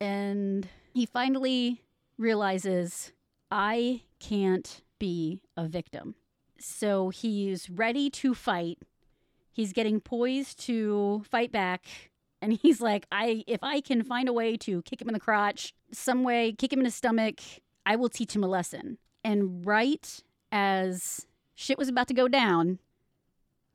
[0.00, 1.82] And he finally
[2.18, 3.12] realizes
[3.50, 6.14] I can't be a victim.
[6.58, 8.78] So he's ready to fight.
[9.52, 11.86] He's getting poised to fight back.
[12.42, 15.20] And he's like, I if I can find a way to kick him in the
[15.20, 17.40] crotch, some way, kick him in his stomach,
[17.84, 18.98] I will teach him a lesson.
[19.24, 20.22] And right
[20.52, 22.78] as shit was about to go down,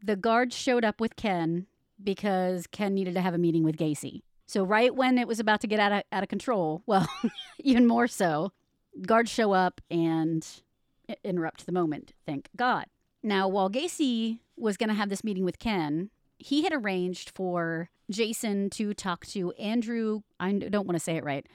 [0.03, 1.67] the guards showed up with Ken
[2.03, 4.21] because Ken needed to have a meeting with Gacy.
[4.47, 7.07] So right when it was about to get out of, out of control, well,
[7.59, 8.51] even more so,
[9.05, 10.45] guards show up and
[11.23, 12.13] interrupt the moment.
[12.25, 12.85] Thank God.
[13.23, 17.89] Now, while Gacy was going to have this meeting with Ken, he had arranged for
[18.09, 20.21] Jason to talk to Andrew.
[20.39, 21.45] I don't want to say it right.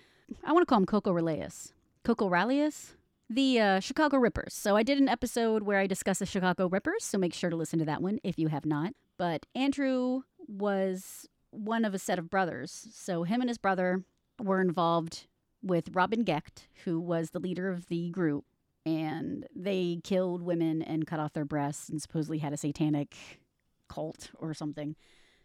[0.45, 1.73] I want to call him Kokoraleis.
[2.05, 2.95] Coco Raleus?
[3.29, 4.55] The uh, Chicago Rippers.
[4.55, 7.57] So I did an episode where I discussed the Chicago Rippers, so make sure to
[7.57, 8.93] listen to that one if you have not.
[9.19, 12.87] But Andrew was one of a set of brothers.
[12.93, 14.05] So him and his brother
[14.41, 15.27] were involved
[15.67, 18.45] with Robin Gecht, who was the leader of the group,
[18.85, 23.17] and they killed women and cut off their breasts and supposedly had a satanic
[23.89, 24.97] cult or something.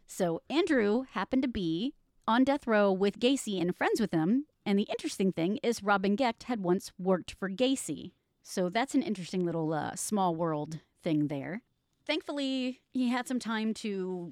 [0.07, 1.93] So Andrew happened to be
[2.27, 4.45] on death row with Gacy and friends with him.
[4.65, 8.11] And the interesting thing is, Robin Gecht had once worked for Gacy.
[8.43, 11.61] So that's an interesting little uh, small world thing there.
[12.05, 14.31] Thankfully, he had some time to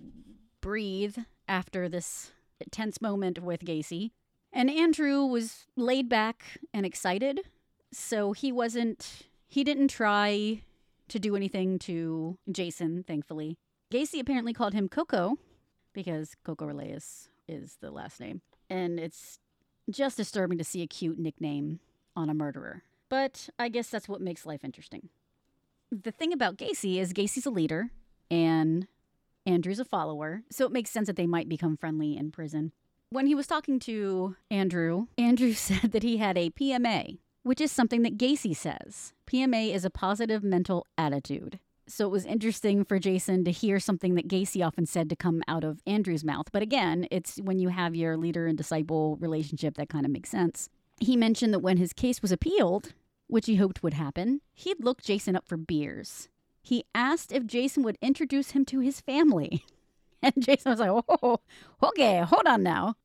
[0.61, 1.17] breathe
[1.47, 2.31] after this
[2.71, 4.11] tense moment with Gacy.
[4.51, 7.41] And Andrew was laid back and excited.
[7.91, 10.61] So he wasn't, he didn't try
[11.07, 13.57] to do anything to Jason, thankfully.
[13.91, 15.37] Gacy apparently called him Coco
[15.93, 18.41] because Kokoraleis is the last name.
[18.69, 19.39] And it's
[19.89, 21.79] just disturbing to see a cute nickname
[22.15, 22.83] on a murderer.
[23.09, 25.09] But I guess that's what makes life interesting.
[25.91, 27.89] The thing about Gacy is Gacy's a leader
[28.29, 28.87] and
[29.47, 32.71] Andrew's a follower, so it makes sense that they might become friendly in prison.
[33.11, 37.71] When he was talking to Andrew, Andrew said that he had a PMA, which is
[37.71, 39.13] something that Gacy says.
[39.25, 41.59] PMA is a positive mental attitude.
[41.87, 45.41] So it was interesting for Jason to hear something that Gacy often said to come
[45.47, 46.51] out of Andrew's mouth.
[46.51, 50.29] But again, it's when you have your leader and disciple relationship that kind of makes
[50.29, 50.69] sense.
[50.99, 52.93] He mentioned that when his case was appealed,
[53.25, 56.29] which he hoped would happen, he'd look Jason up for beers.
[56.61, 59.65] He asked if Jason would introduce him to his family.
[60.23, 61.39] And Jason was like, oh,
[61.81, 62.95] okay, hold on now.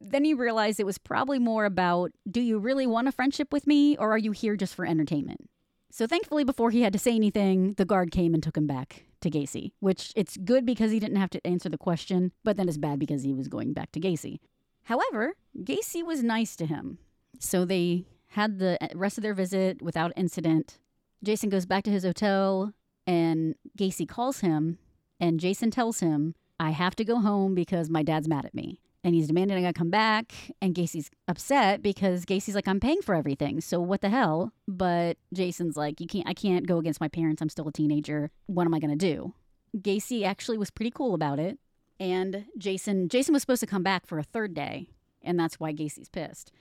[0.00, 3.66] Then he realized it was probably more about do you really want a friendship with
[3.66, 5.48] me or are you here just for entertainment?
[5.92, 9.04] So thankfully, before he had to say anything, the guard came and took him back
[9.20, 12.68] to Gacy, which it's good because he didn't have to answer the question, but then
[12.68, 14.40] it's bad because he was going back to Gacy.
[14.82, 16.98] However, Gacy was nice to him.
[17.38, 20.78] So they had the rest of their visit without incident.
[21.22, 22.74] Jason goes back to his hotel
[23.06, 24.78] and Gacy calls him
[25.20, 28.80] and Jason tells him, I have to go home because my dad's mad at me
[29.04, 30.32] and he's demanding I come back.
[30.62, 33.60] And Gacy's upset because Gacy's like, I'm paying for everything.
[33.60, 34.52] So what the hell?
[34.66, 37.42] But Jason's like, you can't, I can't go against my parents.
[37.42, 38.30] I'm still a teenager.
[38.46, 39.34] What am I to do?
[39.76, 41.58] Gacy actually was pretty cool about it.
[42.00, 44.88] And Jason, Jason was supposed to come back for a third day.
[45.22, 46.52] And that's why Gacy's pissed.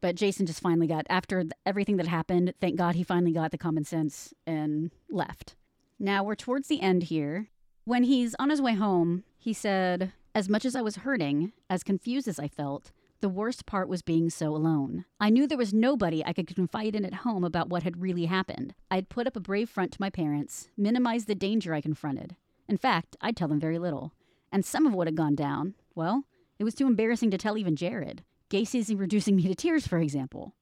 [0.00, 3.58] But Jason just finally got, after everything that happened, thank God he finally got the
[3.58, 5.56] common sense and left.
[5.98, 7.48] Now we're towards the end here.
[7.86, 11.84] When he's on his way home, he said, as much as I was hurting, as
[11.84, 15.04] confused as I felt, the worst part was being so alone.
[15.20, 18.24] I knew there was nobody I could confide in at home about what had really
[18.24, 18.74] happened.
[18.90, 22.34] I'd put up a brave front to my parents, minimized the danger I confronted.
[22.68, 24.12] In fact, I'd tell them very little.
[24.50, 26.24] And some of what had gone down, well,
[26.58, 28.24] It was too embarrassing to tell even Jared.
[28.48, 30.54] Gacy's reducing me to tears, for example.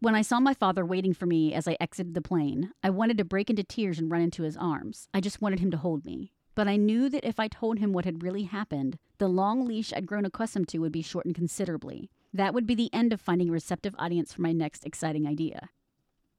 [0.00, 3.18] When I saw my father waiting for me as I exited the plane, I wanted
[3.18, 5.08] to break into tears and run into his arms.
[5.12, 6.32] I just wanted him to hold me.
[6.58, 9.92] But I knew that if I told him what had really happened, the long leash
[9.92, 12.10] I'd grown accustomed to would be shortened considerably.
[12.34, 15.68] That would be the end of finding a receptive audience for my next exciting idea.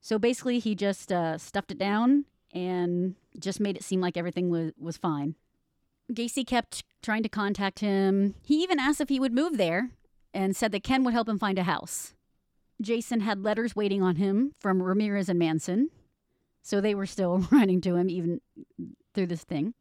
[0.02, 4.50] So basically, he just uh, stuffed it down and just made it seem like everything
[4.50, 5.36] was, was fine.
[6.12, 8.34] Gacy kept trying to contact him.
[8.42, 9.88] He even asked if he would move there
[10.34, 12.12] and said that Ken would help him find a house.
[12.82, 15.88] Jason had letters waiting on him from Ramirez and Manson,
[16.60, 18.42] so they were still writing to him even
[19.14, 19.72] through this thing.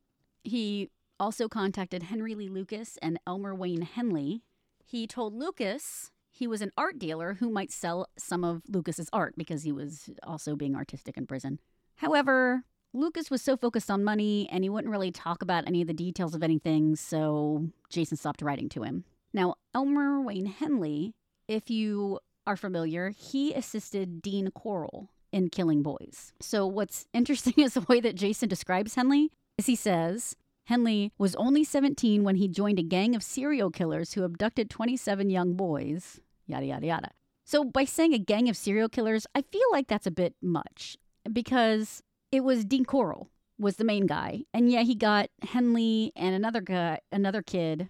[0.43, 4.43] He also contacted Henry Lee Lucas and Elmer Wayne Henley.
[4.85, 9.33] He told Lucas he was an art dealer who might sell some of Lucas's art
[9.37, 11.59] because he was also being artistic in prison.
[11.97, 12.63] However,
[12.93, 15.93] Lucas was so focused on money and he wouldn't really talk about any of the
[15.93, 19.03] details of anything, so Jason stopped writing to him.
[19.33, 21.13] Now, Elmer Wayne Henley,
[21.47, 26.33] if you are familiar, he assisted Dean Corll in killing boys.
[26.39, 30.35] So, what's interesting is the way that Jason describes Henley is he says,
[30.65, 35.29] Henley was only 17 when he joined a gang of serial killers who abducted 27
[35.29, 37.09] young boys, yada, yada, yada.
[37.45, 40.97] So, by saying a gang of serial killers, I feel like that's a bit much
[41.31, 44.43] because it was Dean Corll was the main guy.
[44.53, 47.89] And yeah, he got Henley and another guy, another kid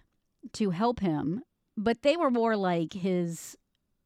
[0.54, 1.42] to help him,
[1.76, 3.56] but they were more like his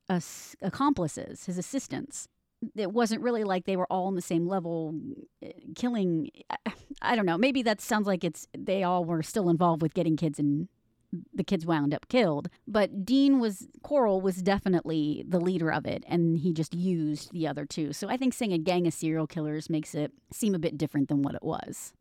[0.09, 0.21] uh,
[0.61, 2.29] accomplices, his assistants.
[2.77, 4.95] It wasn't really like they were all on the same level
[5.43, 6.31] eh, killing.
[7.03, 7.39] I don't know.
[7.39, 10.69] Maybe that sounds like it's they all were still involved with getting kids and
[11.33, 12.49] the kids wound up killed.
[12.67, 17.47] But Dean was Corll was definitely the leader of it, and he just used the
[17.47, 17.93] other two.
[17.93, 21.09] So I think saying a gang of serial killers makes it seem a bit different
[21.09, 21.93] than what it was.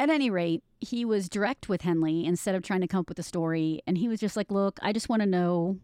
[0.00, 3.18] At any rate, he was direct with Henley instead of trying to come up with
[3.18, 5.78] a story, and he was just like, "Look, I just want to know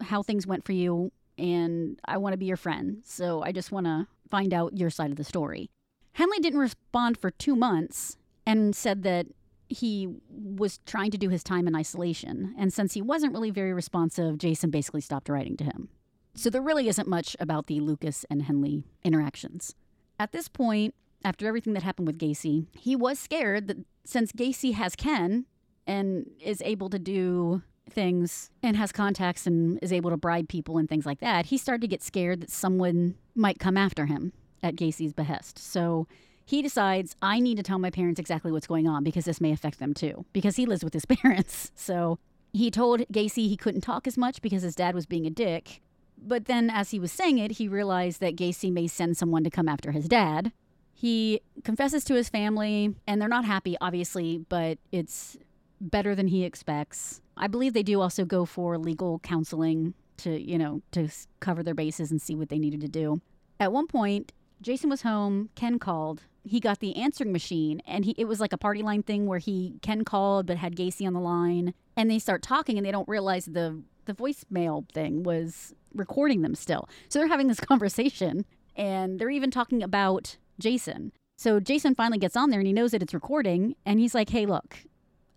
[0.00, 3.02] how things went for you, and I want to be your friend.
[3.04, 5.70] So I just want to find out your side of the story."
[6.12, 8.16] Henley didn't respond for two months
[8.46, 9.26] and said that
[9.68, 12.54] he was trying to do his time in isolation.
[12.56, 15.88] And since he wasn't really very responsive, Jason basically stopped writing to him.
[16.34, 19.74] So there really isn't much about the Lucas and Henley interactions.
[20.18, 24.74] At this point, after everything that happened with Gacy, he was scared that since Gacy
[24.74, 25.46] has Ken
[25.86, 30.78] and is able to do things and has contacts and is able to bribe people
[30.78, 34.32] and things like that, he started to get scared that someone might come after him
[34.62, 35.58] at Gacy's behest.
[35.58, 36.06] So
[36.44, 39.52] he decides, I need to tell my parents exactly what's going on because this may
[39.52, 41.72] affect them too, because he lives with his parents.
[41.74, 42.18] So
[42.52, 45.80] he told Gacy he couldn't talk as much because his dad was being a dick.
[46.16, 49.50] But then, as he was saying it, he realized that Gacy may send someone to
[49.50, 50.52] come after his dad.
[50.94, 55.36] He confesses to his family, and they're not happy, obviously, but it's
[55.80, 57.20] better than he expects.
[57.36, 61.08] I believe they do also go for legal counseling to, you know, to
[61.40, 63.20] cover their bases and see what they needed to do.
[63.58, 65.50] At one point, Jason was home.
[65.54, 66.22] Ken called.
[66.42, 69.38] He got the answering machine, and he it was like a party line thing where
[69.38, 72.90] he Ken called but had Gacy on the line, and they start talking, and they
[72.90, 76.88] don't realize the the voicemail thing was recording them still.
[77.08, 78.44] So they're having this conversation,
[78.76, 81.12] and they're even talking about Jason.
[81.36, 84.30] So Jason finally gets on there, and he knows that it's recording, and he's like,
[84.30, 84.78] "Hey, look,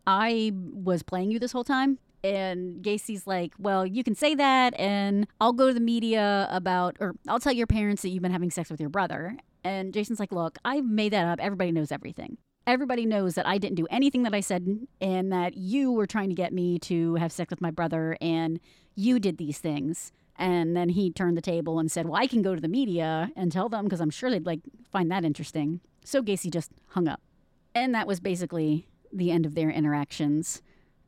[0.07, 1.99] I was playing you this whole time.
[2.23, 6.97] And Gacy's like, Well, you can say that, and I'll go to the media about,
[6.99, 9.37] or I'll tell your parents that you've been having sex with your brother.
[9.63, 11.39] And Jason's like, Look, I made that up.
[11.39, 12.37] Everybody knows everything.
[12.65, 16.29] Everybody knows that I didn't do anything that I said, and that you were trying
[16.29, 18.59] to get me to have sex with my brother, and
[18.95, 20.11] you did these things.
[20.37, 23.31] And then he turned the table and said, Well, I can go to the media
[23.35, 25.81] and tell them because I'm sure they'd like find that interesting.
[26.03, 27.21] So Gacy just hung up.
[27.75, 30.61] And that was basically the end of their interactions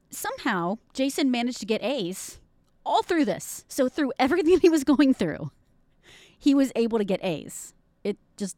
[0.09, 2.39] somehow Jason managed to get A's
[2.85, 3.65] all through this.
[3.67, 5.51] So through everything he was going through,
[6.37, 7.73] he was able to get A's.
[8.03, 8.57] It just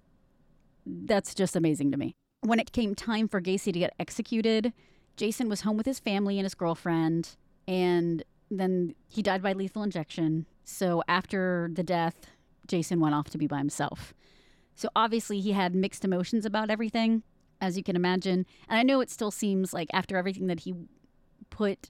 [0.85, 2.15] that's just amazing to me.
[2.41, 4.73] When it came time for Gacy to get executed,
[5.15, 7.35] Jason was home with his family and his girlfriend
[7.67, 10.45] and then he died by lethal injection.
[10.63, 12.27] So after the death,
[12.67, 14.13] Jason went off to be by himself.
[14.75, 17.23] So obviously he had mixed emotions about everything,
[17.61, 18.45] as you can imagine.
[18.67, 20.73] And I know it still seems like after everything that he
[21.49, 21.89] put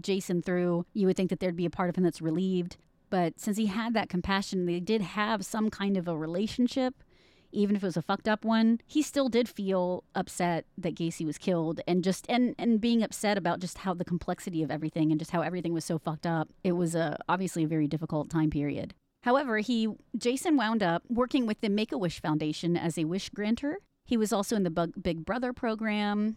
[0.00, 2.76] Jason through, you would think that there'd be a part of him that's relieved.
[3.10, 7.02] But since he had that compassion, they did have some kind of a relationship,
[7.50, 8.80] even if it was a fucked up one.
[8.86, 13.36] He still did feel upset that Gacy was killed and just and and being upset
[13.36, 16.50] about just how the complexity of everything and just how everything was so fucked up.
[16.62, 18.94] It was a obviously a very difficult time period.
[19.24, 23.28] However, he Jason wound up working with the Make a Wish Foundation as a wish
[23.30, 23.80] granter.
[24.10, 26.36] He was also in the Big Brother program.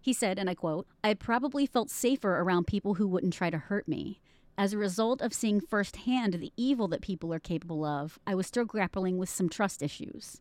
[0.00, 3.58] He said, and I quote, I probably felt safer around people who wouldn't try to
[3.58, 4.22] hurt me.
[4.56, 8.46] As a result of seeing firsthand the evil that people are capable of, I was
[8.46, 10.40] still grappling with some trust issues.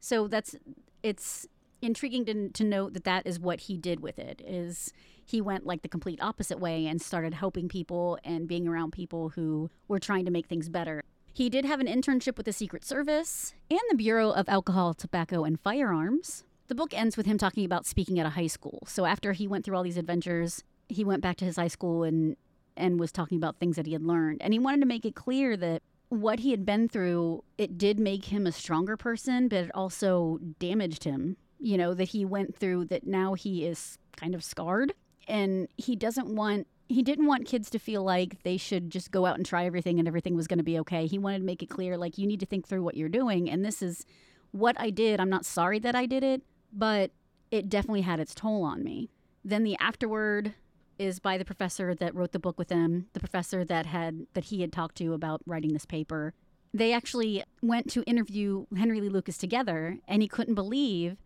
[0.00, 0.56] So that's
[1.02, 1.46] it's
[1.82, 5.66] intriguing to, to note that that is what he did with it is he went
[5.66, 10.00] like the complete opposite way and started helping people and being around people who were
[10.00, 11.02] trying to make things better
[11.36, 15.44] he did have an internship with the secret service and the bureau of alcohol tobacco
[15.44, 16.44] and firearms.
[16.68, 18.84] The book ends with him talking about speaking at a high school.
[18.86, 22.04] So after he went through all these adventures he went back to his high school
[22.04, 22.36] and
[22.74, 24.40] and was talking about things that he had learned.
[24.40, 27.98] And he wanted to make it clear that what he had been through it did
[27.98, 31.36] make him a stronger person but it also damaged him.
[31.58, 34.94] You know, that he went through that now he is kind of scarred.
[35.28, 39.26] And he doesn't want he didn't want kids to feel like they should just go
[39.26, 41.06] out and try everything and everything was going to be okay.
[41.06, 43.50] He wanted to make it clear like you need to think through what you're doing
[43.50, 44.06] and this is
[44.52, 45.20] what I did.
[45.20, 47.10] I'm not sorry that I did it, but
[47.50, 49.10] it definitely had its toll on me.
[49.44, 50.54] Then the afterward
[50.98, 54.44] is by the professor that wrote the book with him, the professor that had that
[54.44, 56.34] he had talked to about writing this paper.
[56.72, 61.16] They actually went to interview Henry Lee Lucas together and he couldn't believe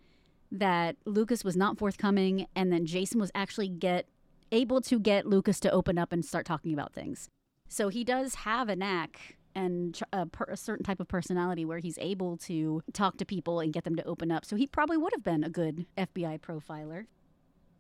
[0.53, 4.07] that Lucas was not forthcoming and then Jason was actually get
[4.53, 7.29] able to get Lucas to open up and start talking about things.
[7.69, 11.79] So he does have a knack and a, per- a, certain type of personality where
[11.79, 14.45] he's able to talk to people and get them to open up.
[14.45, 17.07] So he probably would have been a good FBI profiler.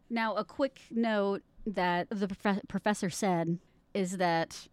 [0.08, 3.58] Now, a quick note that the prof- professor said
[3.94, 4.68] is that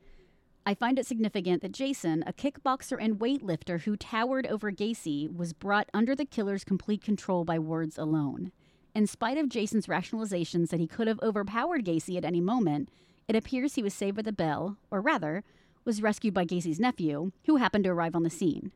[0.65, 5.53] I find it significant that Jason, a kickboxer and weightlifter who towered over Gacy, was
[5.53, 8.51] brought under the killer's complete control by words alone.
[8.97, 12.89] In spite of Jason's rationalizations that he could have overpowered Gacy at any moment,
[13.27, 15.43] it appears he was saved by the bell, or rather,
[15.85, 18.71] was rescued by Gacy's nephew, who happened to arrive on the scene.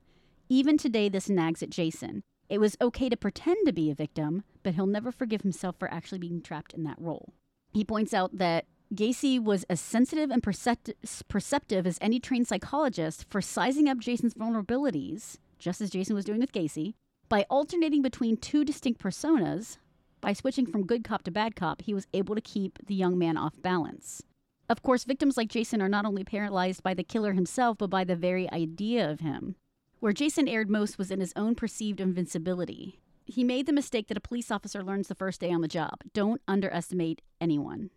[0.47, 2.21] Even today, this nags at Jason.
[2.49, 5.91] It was okay to pretend to be a victim, but he'll never forgive himself for
[5.91, 7.33] actually being trapped in that role.
[7.73, 13.41] He points out that Gacy was as sensitive and perceptive as any trained psychologist for
[13.41, 16.93] sizing up Jason's vulnerabilities, just as Jason was doing with Gacy,
[17.27, 19.77] by alternating between two distinct personas.
[20.21, 23.17] By switching from good cop to bad cop, he was able to keep the young
[23.17, 24.21] man off balance.
[24.69, 28.03] Of course, victims like Jason are not only paralyzed by the killer himself, but by
[28.03, 29.55] the very idea of him.
[29.99, 32.99] Where Jason erred most was in his own perceived invincibility.
[33.25, 36.01] He made the mistake that a police officer learns the first day on the job
[36.13, 37.89] don't underestimate anyone.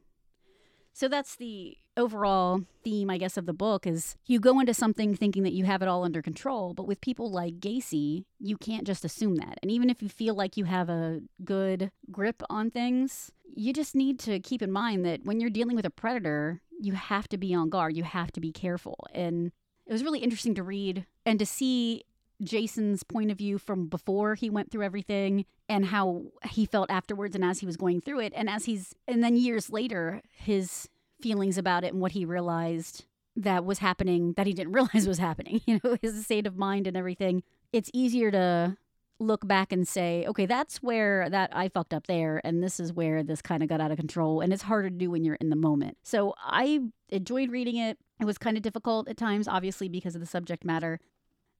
[0.93, 5.15] So that's the overall theme, I guess, of the book is you go into something
[5.15, 8.87] thinking that you have it all under control, but with people like Gacy, you can't
[8.87, 9.59] just assume that.
[9.63, 13.95] And even if you feel like you have a good grip on things, you just
[13.95, 17.39] need to keep in mind that when you're dealing with a predator, you have to
[17.39, 17.97] be on guard.
[17.97, 19.07] You have to be careful.
[19.13, 19.53] And
[19.87, 22.03] it was really interesting to read and to see
[22.43, 27.35] Jason's point of view from before he went through everything and how he felt afterwards
[27.35, 28.33] and as he was going through it.
[28.35, 30.89] And as he's, and then years later, his
[31.25, 35.19] feelings about it and what he realized that was happening that he didn't realize was
[35.19, 37.43] happening, you know, his state of mind and everything.
[37.73, 38.77] It's easier to
[39.19, 42.93] look back and say, okay, that's where that I fucked up there, and this is
[42.93, 44.43] where this kind of got out of control.
[44.43, 45.97] And it's harder to do when you're in the moment.
[46.03, 47.99] So I enjoyed reading it.
[48.21, 51.01] It was kind of difficult at times, obviously, because of the subject matter.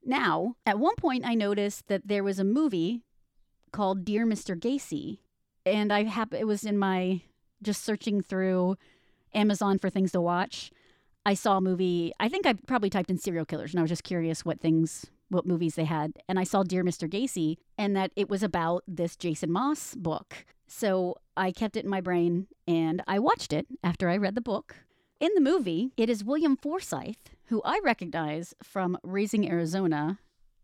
[0.05, 3.03] Now, at one point, I noticed that there was a movie
[3.73, 4.59] called Dear Mr.
[4.59, 5.19] Gacy,
[5.65, 7.23] and I hap- it was in my
[7.63, 8.77] just searching through
[9.35, 10.71] Amazon for things to watch.
[11.27, 12.13] I saw a movie.
[12.21, 15.07] I think I probably typed in serial killers, and I was just curious what things,
[15.31, 16.13] what movies they had.
[16.29, 17.09] And I saw Dear Mr.
[17.09, 20.45] Gacy, and that it was about this Jason Moss book.
[20.67, 24.41] So I kept it in my brain, and I watched it after I read the
[24.41, 24.77] book.
[25.21, 27.15] In the movie, it is William Forsythe
[27.47, 30.19] who I recognize from Raising Arizona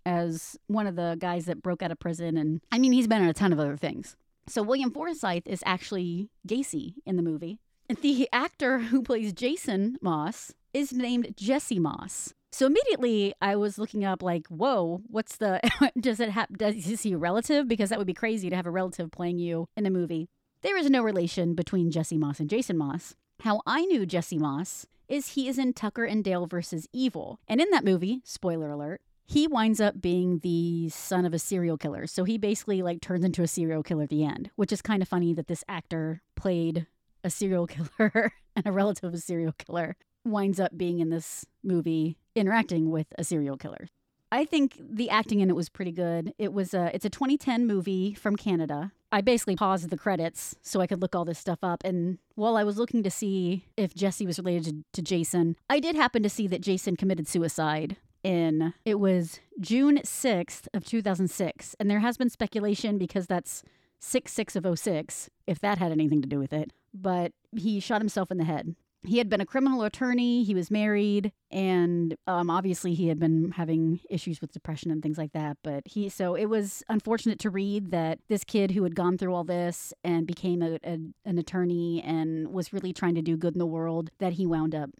[0.06, 2.36] as one of the guys that broke out of prison.
[2.36, 4.16] And I mean, he's been in a ton of other things.
[4.46, 7.60] So William Forsythe is actually Gacy in the movie.
[7.90, 12.32] The actor who plays Jason Moss is named Jesse Moss.
[12.52, 15.60] So immediately I was looking up like, whoa, what's the
[16.00, 17.66] does it have does is he a relative?
[17.66, 20.28] Because that would be crazy to have a relative playing you in a movie.
[20.62, 23.16] There is no relation between Jesse Moss and Jason Moss.
[23.40, 27.40] How I knew Jesse Moss is he is in Tucker and Dale versus Evil.
[27.48, 31.76] And in that movie, spoiler alert, he winds up being the son of a serial
[31.76, 32.06] killer.
[32.06, 35.02] So he basically like turns into a serial killer at the end, which is kind
[35.02, 36.86] of funny that this actor played
[37.24, 37.66] a serial
[37.98, 42.90] killer and a relative of a serial killer winds up being in this movie interacting
[42.90, 43.88] with a serial killer.
[44.32, 46.32] I think the acting in it was pretty good.
[46.38, 48.92] It was a it's a 2010 movie from Canada.
[49.12, 52.56] I basically paused the credits so I could look all this stuff up and while
[52.56, 56.30] I was looking to see if Jesse was related to, Jason, I did happen to
[56.30, 62.16] see that Jason committed suicide in it was June 6th of 2006 and there has
[62.16, 63.64] been speculation because that's
[63.98, 66.72] 6 6 of 06, if that had anything to do with it.
[66.92, 68.74] But he shot himself in the head.
[69.02, 73.52] He had been a criminal attorney, he was married, and um, obviously he had been
[73.52, 75.56] having issues with depression and things like that.
[75.64, 79.34] But he, so it was unfortunate to read that this kid who had gone through
[79.34, 83.54] all this and became a, a, an attorney and was really trying to do good
[83.54, 84.90] in the world, that he wound up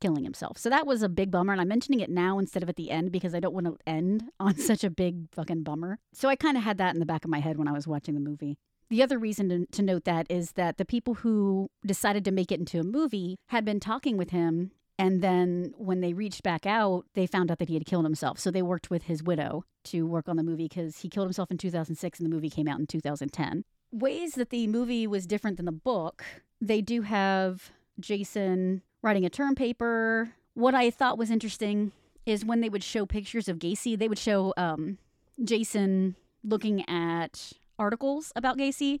[0.00, 0.56] killing himself.
[0.56, 1.52] So that was a big bummer.
[1.52, 3.76] And I'm mentioning it now instead of at the end because I don't want to
[3.86, 5.98] end on such a big fucking bummer.
[6.12, 7.86] So I kind of had that in the back of my head when I was
[7.86, 8.56] watching the movie.
[8.90, 12.50] The other reason to, to note that is that the people who decided to make
[12.50, 16.66] it into a movie had been talking with him and then when they reached back
[16.66, 18.38] out, they found out that he had killed himself.
[18.38, 21.50] So they worked with his widow to work on the movie because he killed himself
[21.50, 23.64] in 2006 and the movie came out in 2010.
[23.90, 26.22] Ways that the movie was different than the book,
[26.60, 30.32] they do have Jason writing a term paper.
[30.52, 31.92] What I thought was interesting
[32.26, 34.98] is when they would show pictures of Gacy, they would show um,
[35.42, 36.14] Jason
[36.44, 39.00] looking at articles about Gacy,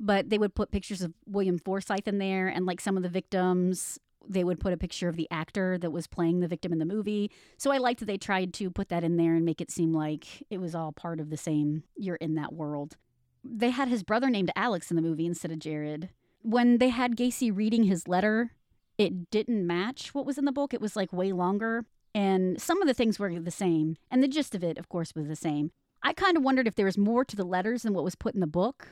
[0.00, 3.08] but they would put pictures of William Forsythe in there and like some of the
[3.10, 3.98] victims.
[4.26, 6.86] They would put a picture of the actor that was playing the victim in the
[6.86, 7.30] movie.
[7.58, 9.92] So I liked that they tried to put that in there and make it seem
[9.92, 12.96] like it was all part of the same, you're in that world.
[13.44, 16.08] They had his brother named Alex in the movie instead of Jared.
[16.40, 18.52] When they had Gacy reading his letter,
[18.96, 20.72] it didn't match what was in the book.
[20.72, 21.84] It was like way longer.
[22.14, 23.96] And some of the things were the same.
[24.10, 25.72] And the gist of it, of course, was the same.
[26.04, 28.34] I kind of wondered if there was more to the letters than what was put
[28.34, 28.88] in the book,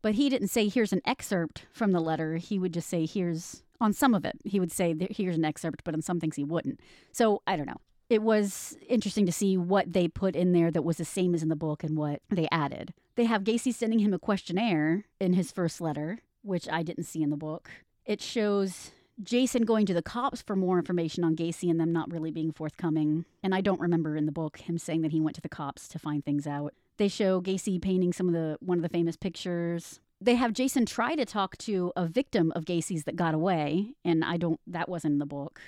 [0.00, 2.36] but he didn't say, here's an excerpt from the letter.
[2.36, 5.84] He would just say, here's, on some of it, he would say, here's an excerpt,
[5.84, 6.80] but on some things he wouldn't.
[7.12, 7.80] So I don't know.
[8.08, 11.42] It was interesting to see what they put in there that was the same as
[11.42, 12.94] in the book and what they added.
[13.16, 17.22] They have Gacy sending him a questionnaire in his first letter, which I didn't see
[17.22, 17.68] in the book.
[18.04, 18.92] It shows
[19.22, 22.52] Jason going to the cops for more information on Gacy and them not really being
[22.52, 23.24] forthcoming.
[23.42, 25.88] And I don't remember in the book him saying that he went to the cops
[25.88, 26.74] to find things out.
[26.98, 30.00] They show Gacy painting some of the one of the famous pictures.
[30.20, 34.24] They have Jason try to talk to a victim of Gacy's that got away, and
[34.24, 35.60] I don't that wasn't in the book.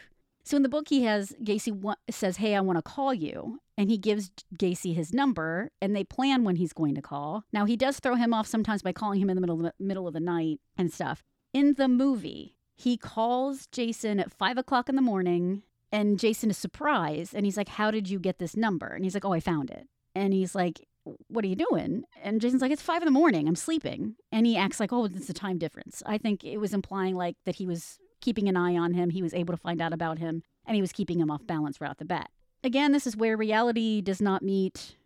[0.44, 3.60] So in the book he has Gacy wa- says, "Hey, I want to call you."
[3.76, 7.44] And he gives Gacy his number and they plan when he's going to call.
[7.52, 9.74] Now he does throw him off sometimes by calling him in the middle of the
[9.78, 11.22] middle of the night and stuff.
[11.52, 16.56] In the movie, he calls Jason at five o'clock in the morning, and Jason is
[16.56, 17.34] surprised.
[17.34, 18.86] And he's like, How did you get this number?
[18.86, 19.88] And he's like, Oh, I found it.
[20.14, 20.86] And he's like,
[21.26, 22.04] What are you doing?
[22.22, 23.48] And Jason's like, It's five in the morning.
[23.48, 24.14] I'm sleeping.
[24.30, 26.04] And he acts like, Oh, it's a time difference.
[26.06, 29.10] I think it was implying like that he was keeping an eye on him.
[29.10, 31.80] He was able to find out about him, and he was keeping him off balance
[31.80, 32.30] right off the bat.
[32.62, 34.96] Again, this is where reality does not meet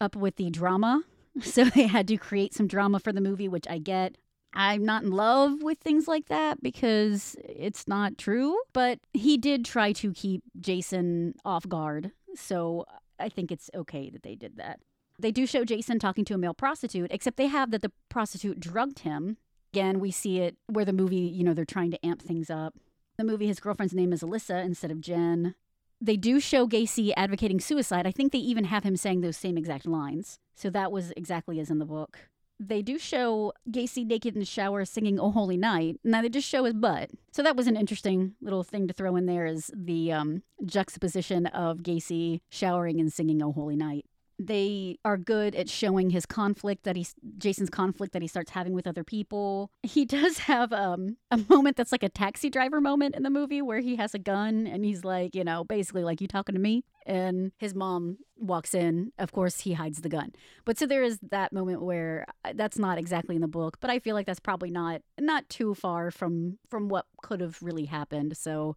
[0.00, 1.04] up with the drama.
[1.42, 4.16] So they had to create some drama for the movie, which I get.
[4.52, 9.64] I'm not in love with things like that because it's not true, but he did
[9.64, 12.10] try to keep Jason off guard.
[12.34, 12.84] So
[13.18, 14.80] I think it's okay that they did that.
[15.18, 18.58] They do show Jason talking to a male prostitute, except they have that the prostitute
[18.58, 19.36] drugged him.
[19.72, 22.74] Again, we see it where the movie, you know, they're trying to amp things up.
[23.18, 25.54] The movie, his girlfriend's name is Alyssa instead of Jen.
[26.00, 28.06] They do show Gacy advocating suicide.
[28.06, 30.38] I think they even have him saying those same exact lines.
[30.54, 32.29] So that was exactly as in the book
[32.60, 36.46] they do show Gacy naked in the shower singing "Oh Holy Night." Now they just
[36.48, 39.46] show his butt, so that was an interesting little thing to throw in there.
[39.46, 44.04] Is the um, juxtaposition of Gacy showering and singing "Oh Holy Night."
[44.42, 48.72] They are good at showing his conflict that he's Jason's conflict that he starts having
[48.72, 49.70] with other people.
[49.90, 53.60] He does have um, a moment that's like a taxi driver moment in the movie
[53.60, 56.60] where he has a gun and he's like, you know, basically like, you talking to
[56.60, 56.84] me?
[57.04, 59.12] And his mom walks in.
[59.18, 60.32] Of course, he hides the gun.
[60.64, 63.90] But so there is that moment where uh, that's not exactly in the book, but
[63.90, 67.86] I feel like that's probably not not too far from from what could have really
[67.86, 68.36] happened.
[68.36, 68.76] So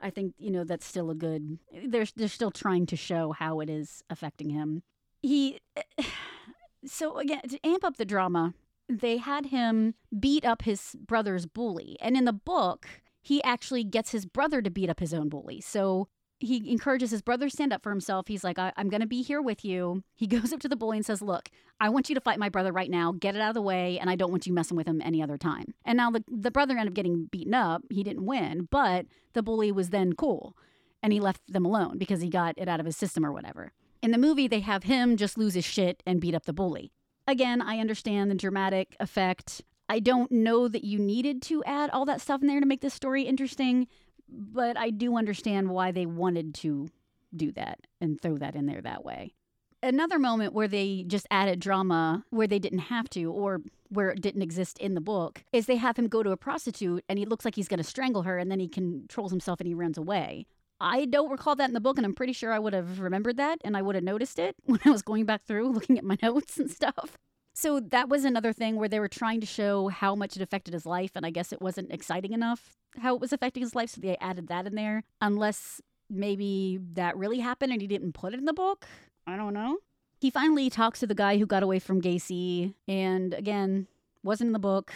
[0.00, 1.58] I think you know that's still a good.
[1.86, 4.82] They're they're still trying to show how it is affecting him
[5.26, 5.58] he
[6.86, 8.54] so again to amp up the drama
[8.88, 11.96] they had him beat up his brother's bully.
[12.00, 12.86] And in the book
[13.20, 15.60] he actually gets his brother to beat up his own bully.
[15.60, 16.06] So
[16.38, 18.28] he encourages his brother to stand up for himself.
[18.28, 20.04] He's like I- i'm going to be here with you.
[20.14, 21.48] He goes up to the bully and says look
[21.80, 23.12] i want you to fight my brother right now.
[23.12, 25.22] Get it out of the way and i don't want you messing with him any
[25.22, 25.74] other time.
[25.84, 27.82] And now the, the brother ended up getting beaten up.
[27.90, 30.56] He didn't win but the bully was then cool
[31.02, 33.72] and he left them alone because he got it out of his system or whatever
[34.06, 36.92] in the movie, they have him just lose his shit and beat up the bully.
[37.26, 39.62] Again, I understand the dramatic effect.
[39.88, 42.82] I don't know that you needed to add all that stuff in there to make
[42.82, 43.88] this story interesting,
[44.28, 46.86] but I do understand why they wanted to
[47.34, 49.34] do that and throw that in there that way.
[49.82, 54.22] Another moment where they just added drama where they didn't have to, or where it
[54.22, 57.26] didn't exist in the book, is they have him go to a prostitute and he
[57.26, 59.98] looks like he's going to strangle her and then he controls himself and he runs
[59.98, 60.46] away.
[60.80, 63.38] I don't recall that in the book, and I'm pretty sure I would have remembered
[63.38, 66.04] that and I would have noticed it when I was going back through looking at
[66.04, 67.16] my notes and stuff.
[67.54, 70.74] So that was another thing where they were trying to show how much it affected
[70.74, 73.90] his life, and I guess it wasn't exciting enough how it was affecting his life,
[73.90, 75.02] so they added that in there.
[75.20, 78.86] Unless maybe that really happened and he didn't put it in the book.
[79.26, 79.78] I don't know.
[80.20, 83.86] He finally talks to the guy who got away from Gacy, and again,
[84.22, 84.92] wasn't in the book,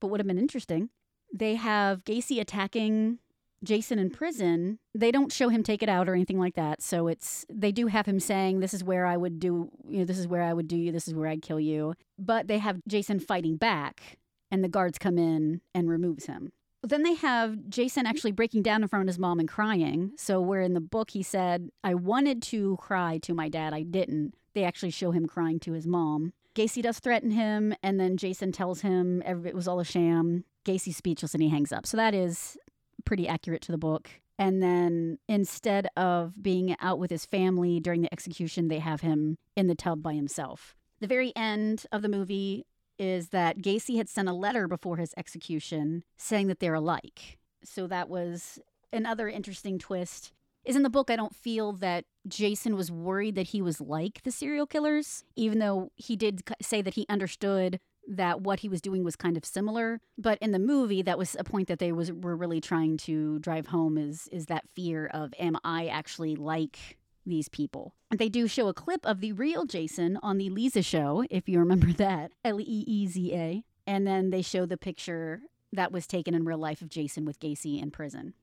[0.00, 0.90] but would have been interesting.
[1.32, 3.18] They have Gacy attacking
[3.62, 4.78] Jason in prison.
[4.94, 6.82] They don't show him take it out or anything like that.
[6.82, 10.04] So it's they do have him saying, "This is where I would do you know,
[10.04, 10.92] this is where I would do you.
[10.92, 14.18] This is where I'd kill you." But they have Jason fighting back,
[14.50, 16.52] and the guards come in and removes him.
[16.82, 20.12] Then they have Jason actually breaking down in front of his mom and crying.
[20.16, 23.82] So, where in the book he said, I wanted to cry to my dad, I
[23.82, 24.34] didn't.
[24.54, 26.32] They actually show him crying to his mom.
[26.54, 30.44] Gacy does threaten him, and then Jason tells him it was all a sham.
[30.64, 31.86] Gacy's speechless and he hangs up.
[31.86, 32.56] So, that is
[33.04, 34.10] pretty accurate to the book.
[34.38, 39.36] And then instead of being out with his family during the execution, they have him
[39.56, 40.74] in the tub by himself.
[41.00, 42.66] The very end of the movie,
[43.00, 47.38] is that Gacy had sent a letter before his execution saying that they're alike.
[47.64, 48.58] So that was
[48.92, 50.32] another interesting twist.
[50.66, 54.22] Is in the book, I don't feel that Jason was worried that he was like
[54.22, 58.80] the serial killers, even though he did say that he understood that what he was
[58.80, 60.00] doing was kind of similar.
[60.18, 63.38] But in the movie, that was a point that they was were really trying to
[63.38, 67.94] drive home is is that fear of am I actually like these people.
[68.10, 71.58] They do show a clip of the real Jason on the Leeza show, if you
[71.58, 73.64] remember that L E E Z A.
[73.86, 77.40] And then they show the picture that was taken in real life of Jason with
[77.40, 78.34] Gacy in prison.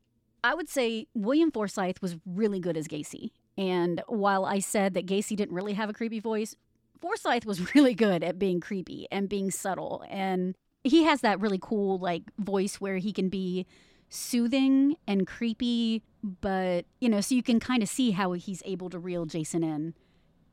[0.44, 3.32] I would say William Forsythe was really good as Gacy.
[3.58, 6.56] And while I said that Gacy didn't really have a creepy voice,
[7.00, 10.04] Forsythe was really good at being creepy and being subtle.
[10.10, 13.66] And he has that really cool, like, voice where he can be
[14.10, 18.90] soothing and creepy, but you know, so you can kind of see how he's able
[18.90, 19.94] to reel Jason in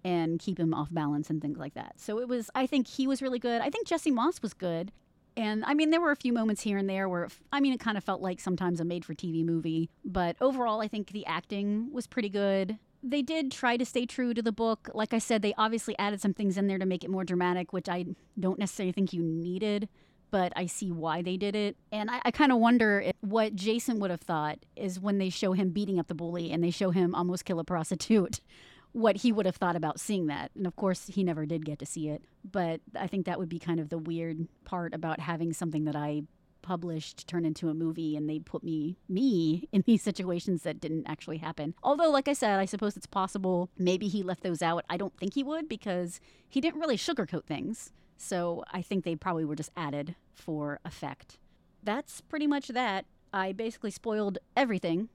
[0.05, 1.95] and keep him off balance and things like that.
[1.97, 3.63] So it was, I think he was really good.
[3.63, 4.93] I think Jesse Moss was good.
[5.37, 7.81] And I mean, there were a few moments here and there where, I mean, it
[7.81, 9.91] kind of felt like sometimes a made for TV movie.
[10.05, 12.79] But overall, I think the acting was pretty good.
[13.07, 14.89] They did try to stay true to the book.
[14.95, 17.73] Like I said, they obviously added some things in there to make it more dramatic,
[17.73, 18.07] which I
[18.41, 19.89] don't necessarily think you needed
[20.35, 21.77] but I see why they did it.
[21.93, 25.53] And I, I kind of wonder what Jason would have thought is when they show
[25.53, 28.41] him beating up the bully and they show him almost kill a prostitute,
[28.93, 30.51] what he would have thought about seeing that.
[30.57, 32.25] And of course, he never did get to see it.
[32.51, 35.95] But I think that would be kind of the weird part about having something that
[35.95, 36.23] I
[36.65, 41.07] published turn into a movie and they put me me in these situations that didn't
[41.07, 41.75] actually happen.
[41.83, 44.85] Although like I said, I suppose it's possible maybe he left those out.
[44.89, 47.93] I don't think he would because he didn't really sugarcoat things.
[48.17, 51.39] So I think they probably were just added for effect.
[51.83, 53.05] That's pretty much that.
[53.33, 55.09] I basically spoiled everything,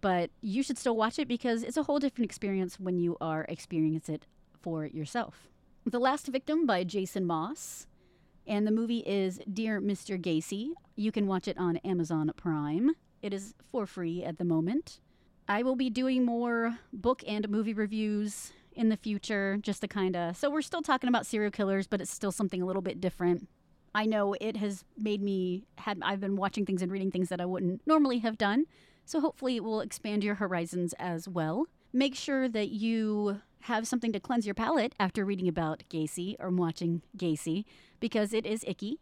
[0.00, 3.46] but you should still watch it because it's a whole different experience when you are
[3.48, 4.26] experiencing it
[4.60, 5.48] for yourself.
[5.86, 7.86] The Last Victim by Jason Moss.
[8.46, 10.20] And the movie is Dear Mr.
[10.20, 10.72] Gacy.
[10.96, 12.90] You can watch it on Amazon Prime.
[13.22, 15.00] It is for free at the moment.
[15.48, 20.16] I will be doing more book and movie reviews in the future, just to kind
[20.16, 20.36] of.
[20.36, 23.48] So we're still talking about serial killers, but it's still something a little bit different.
[23.94, 27.40] I know it has made me had I've been watching things and reading things that
[27.40, 28.66] I wouldn't normally have done.
[29.06, 31.66] So hopefully it will expand your horizons as well.
[31.92, 36.50] Make sure that you have something to cleanse your palate after reading about Gacy or
[36.50, 37.64] watching Gacy
[38.04, 39.00] because it is icky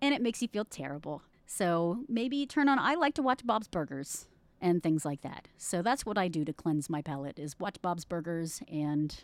[0.00, 1.20] and it makes you feel terrible.
[1.44, 4.26] So maybe turn on I like to watch Bob's Burgers
[4.58, 5.48] and things like that.
[5.58, 9.14] So that's what I do to cleanse my palate is watch Bob's Burgers and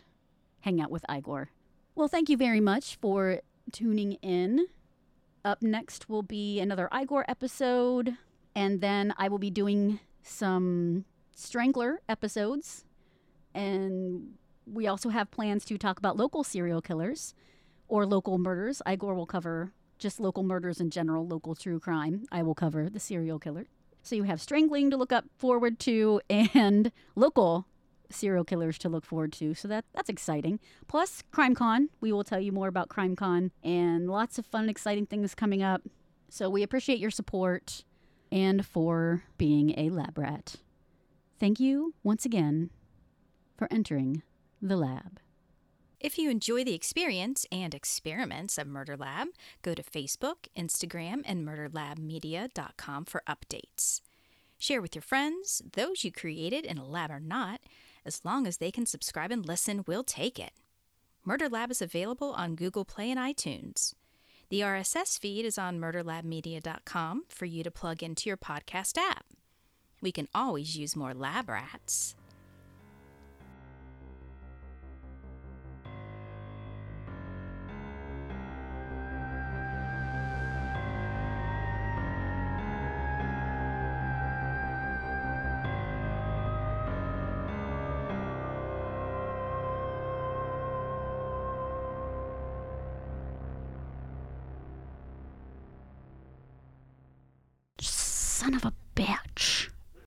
[0.59, 1.49] hang out with Igor.
[1.95, 3.41] Well, thank you very much for
[3.71, 4.67] tuning in.
[5.43, 8.17] Up next will be another Igor episode,
[8.55, 12.85] and then I will be doing some Strangler episodes.
[13.55, 14.35] And
[14.71, 17.33] we also have plans to talk about local serial killers
[17.87, 18.81] or local murders.
[18.87, 22.25] Igor will cover just local murders in general, local true crime.
[22.31, 23.67] I will cover the serial killer.
[24.03, 27.67] So you have strangling to look up forward to and local
[28.11, 29.53] serial killers to look forward to.
[29.53, 30.59] So that that's exciting.
[30.87, 35.33] Plus CrimeCon, we will tell you more about CrimeCon and lots of fun exciting things
[35.33, 35.81] coming up.
[36.29, 37.83] So we appreciate your support
[38.31, 40.55] and for being a lab rat.
[41.39, 42.69] Thank you once again
[43.57, 44.23] for entering
[44.61, 45.19] the lab.
[46.05, 49.29] If you enjoy the experience and experiments of Murder Lab,
[49.63, 54.01] go to Facebook, Instagram, and murderlabmedia.com for updates.
[54.59, 57.59] Share with your friends, those you created in a lab or not,
[58.05, 60.51] as long as they can subscribe and listen, we'll take it.
[61.23, 63.95] Murder Lab is available on Google Play and iTunes.
[64.49, 69.25] The RSS feed is on murderlabmedia.com for you to plug into your podcast app.
[70.03, 72.13] We can always use more lab rats.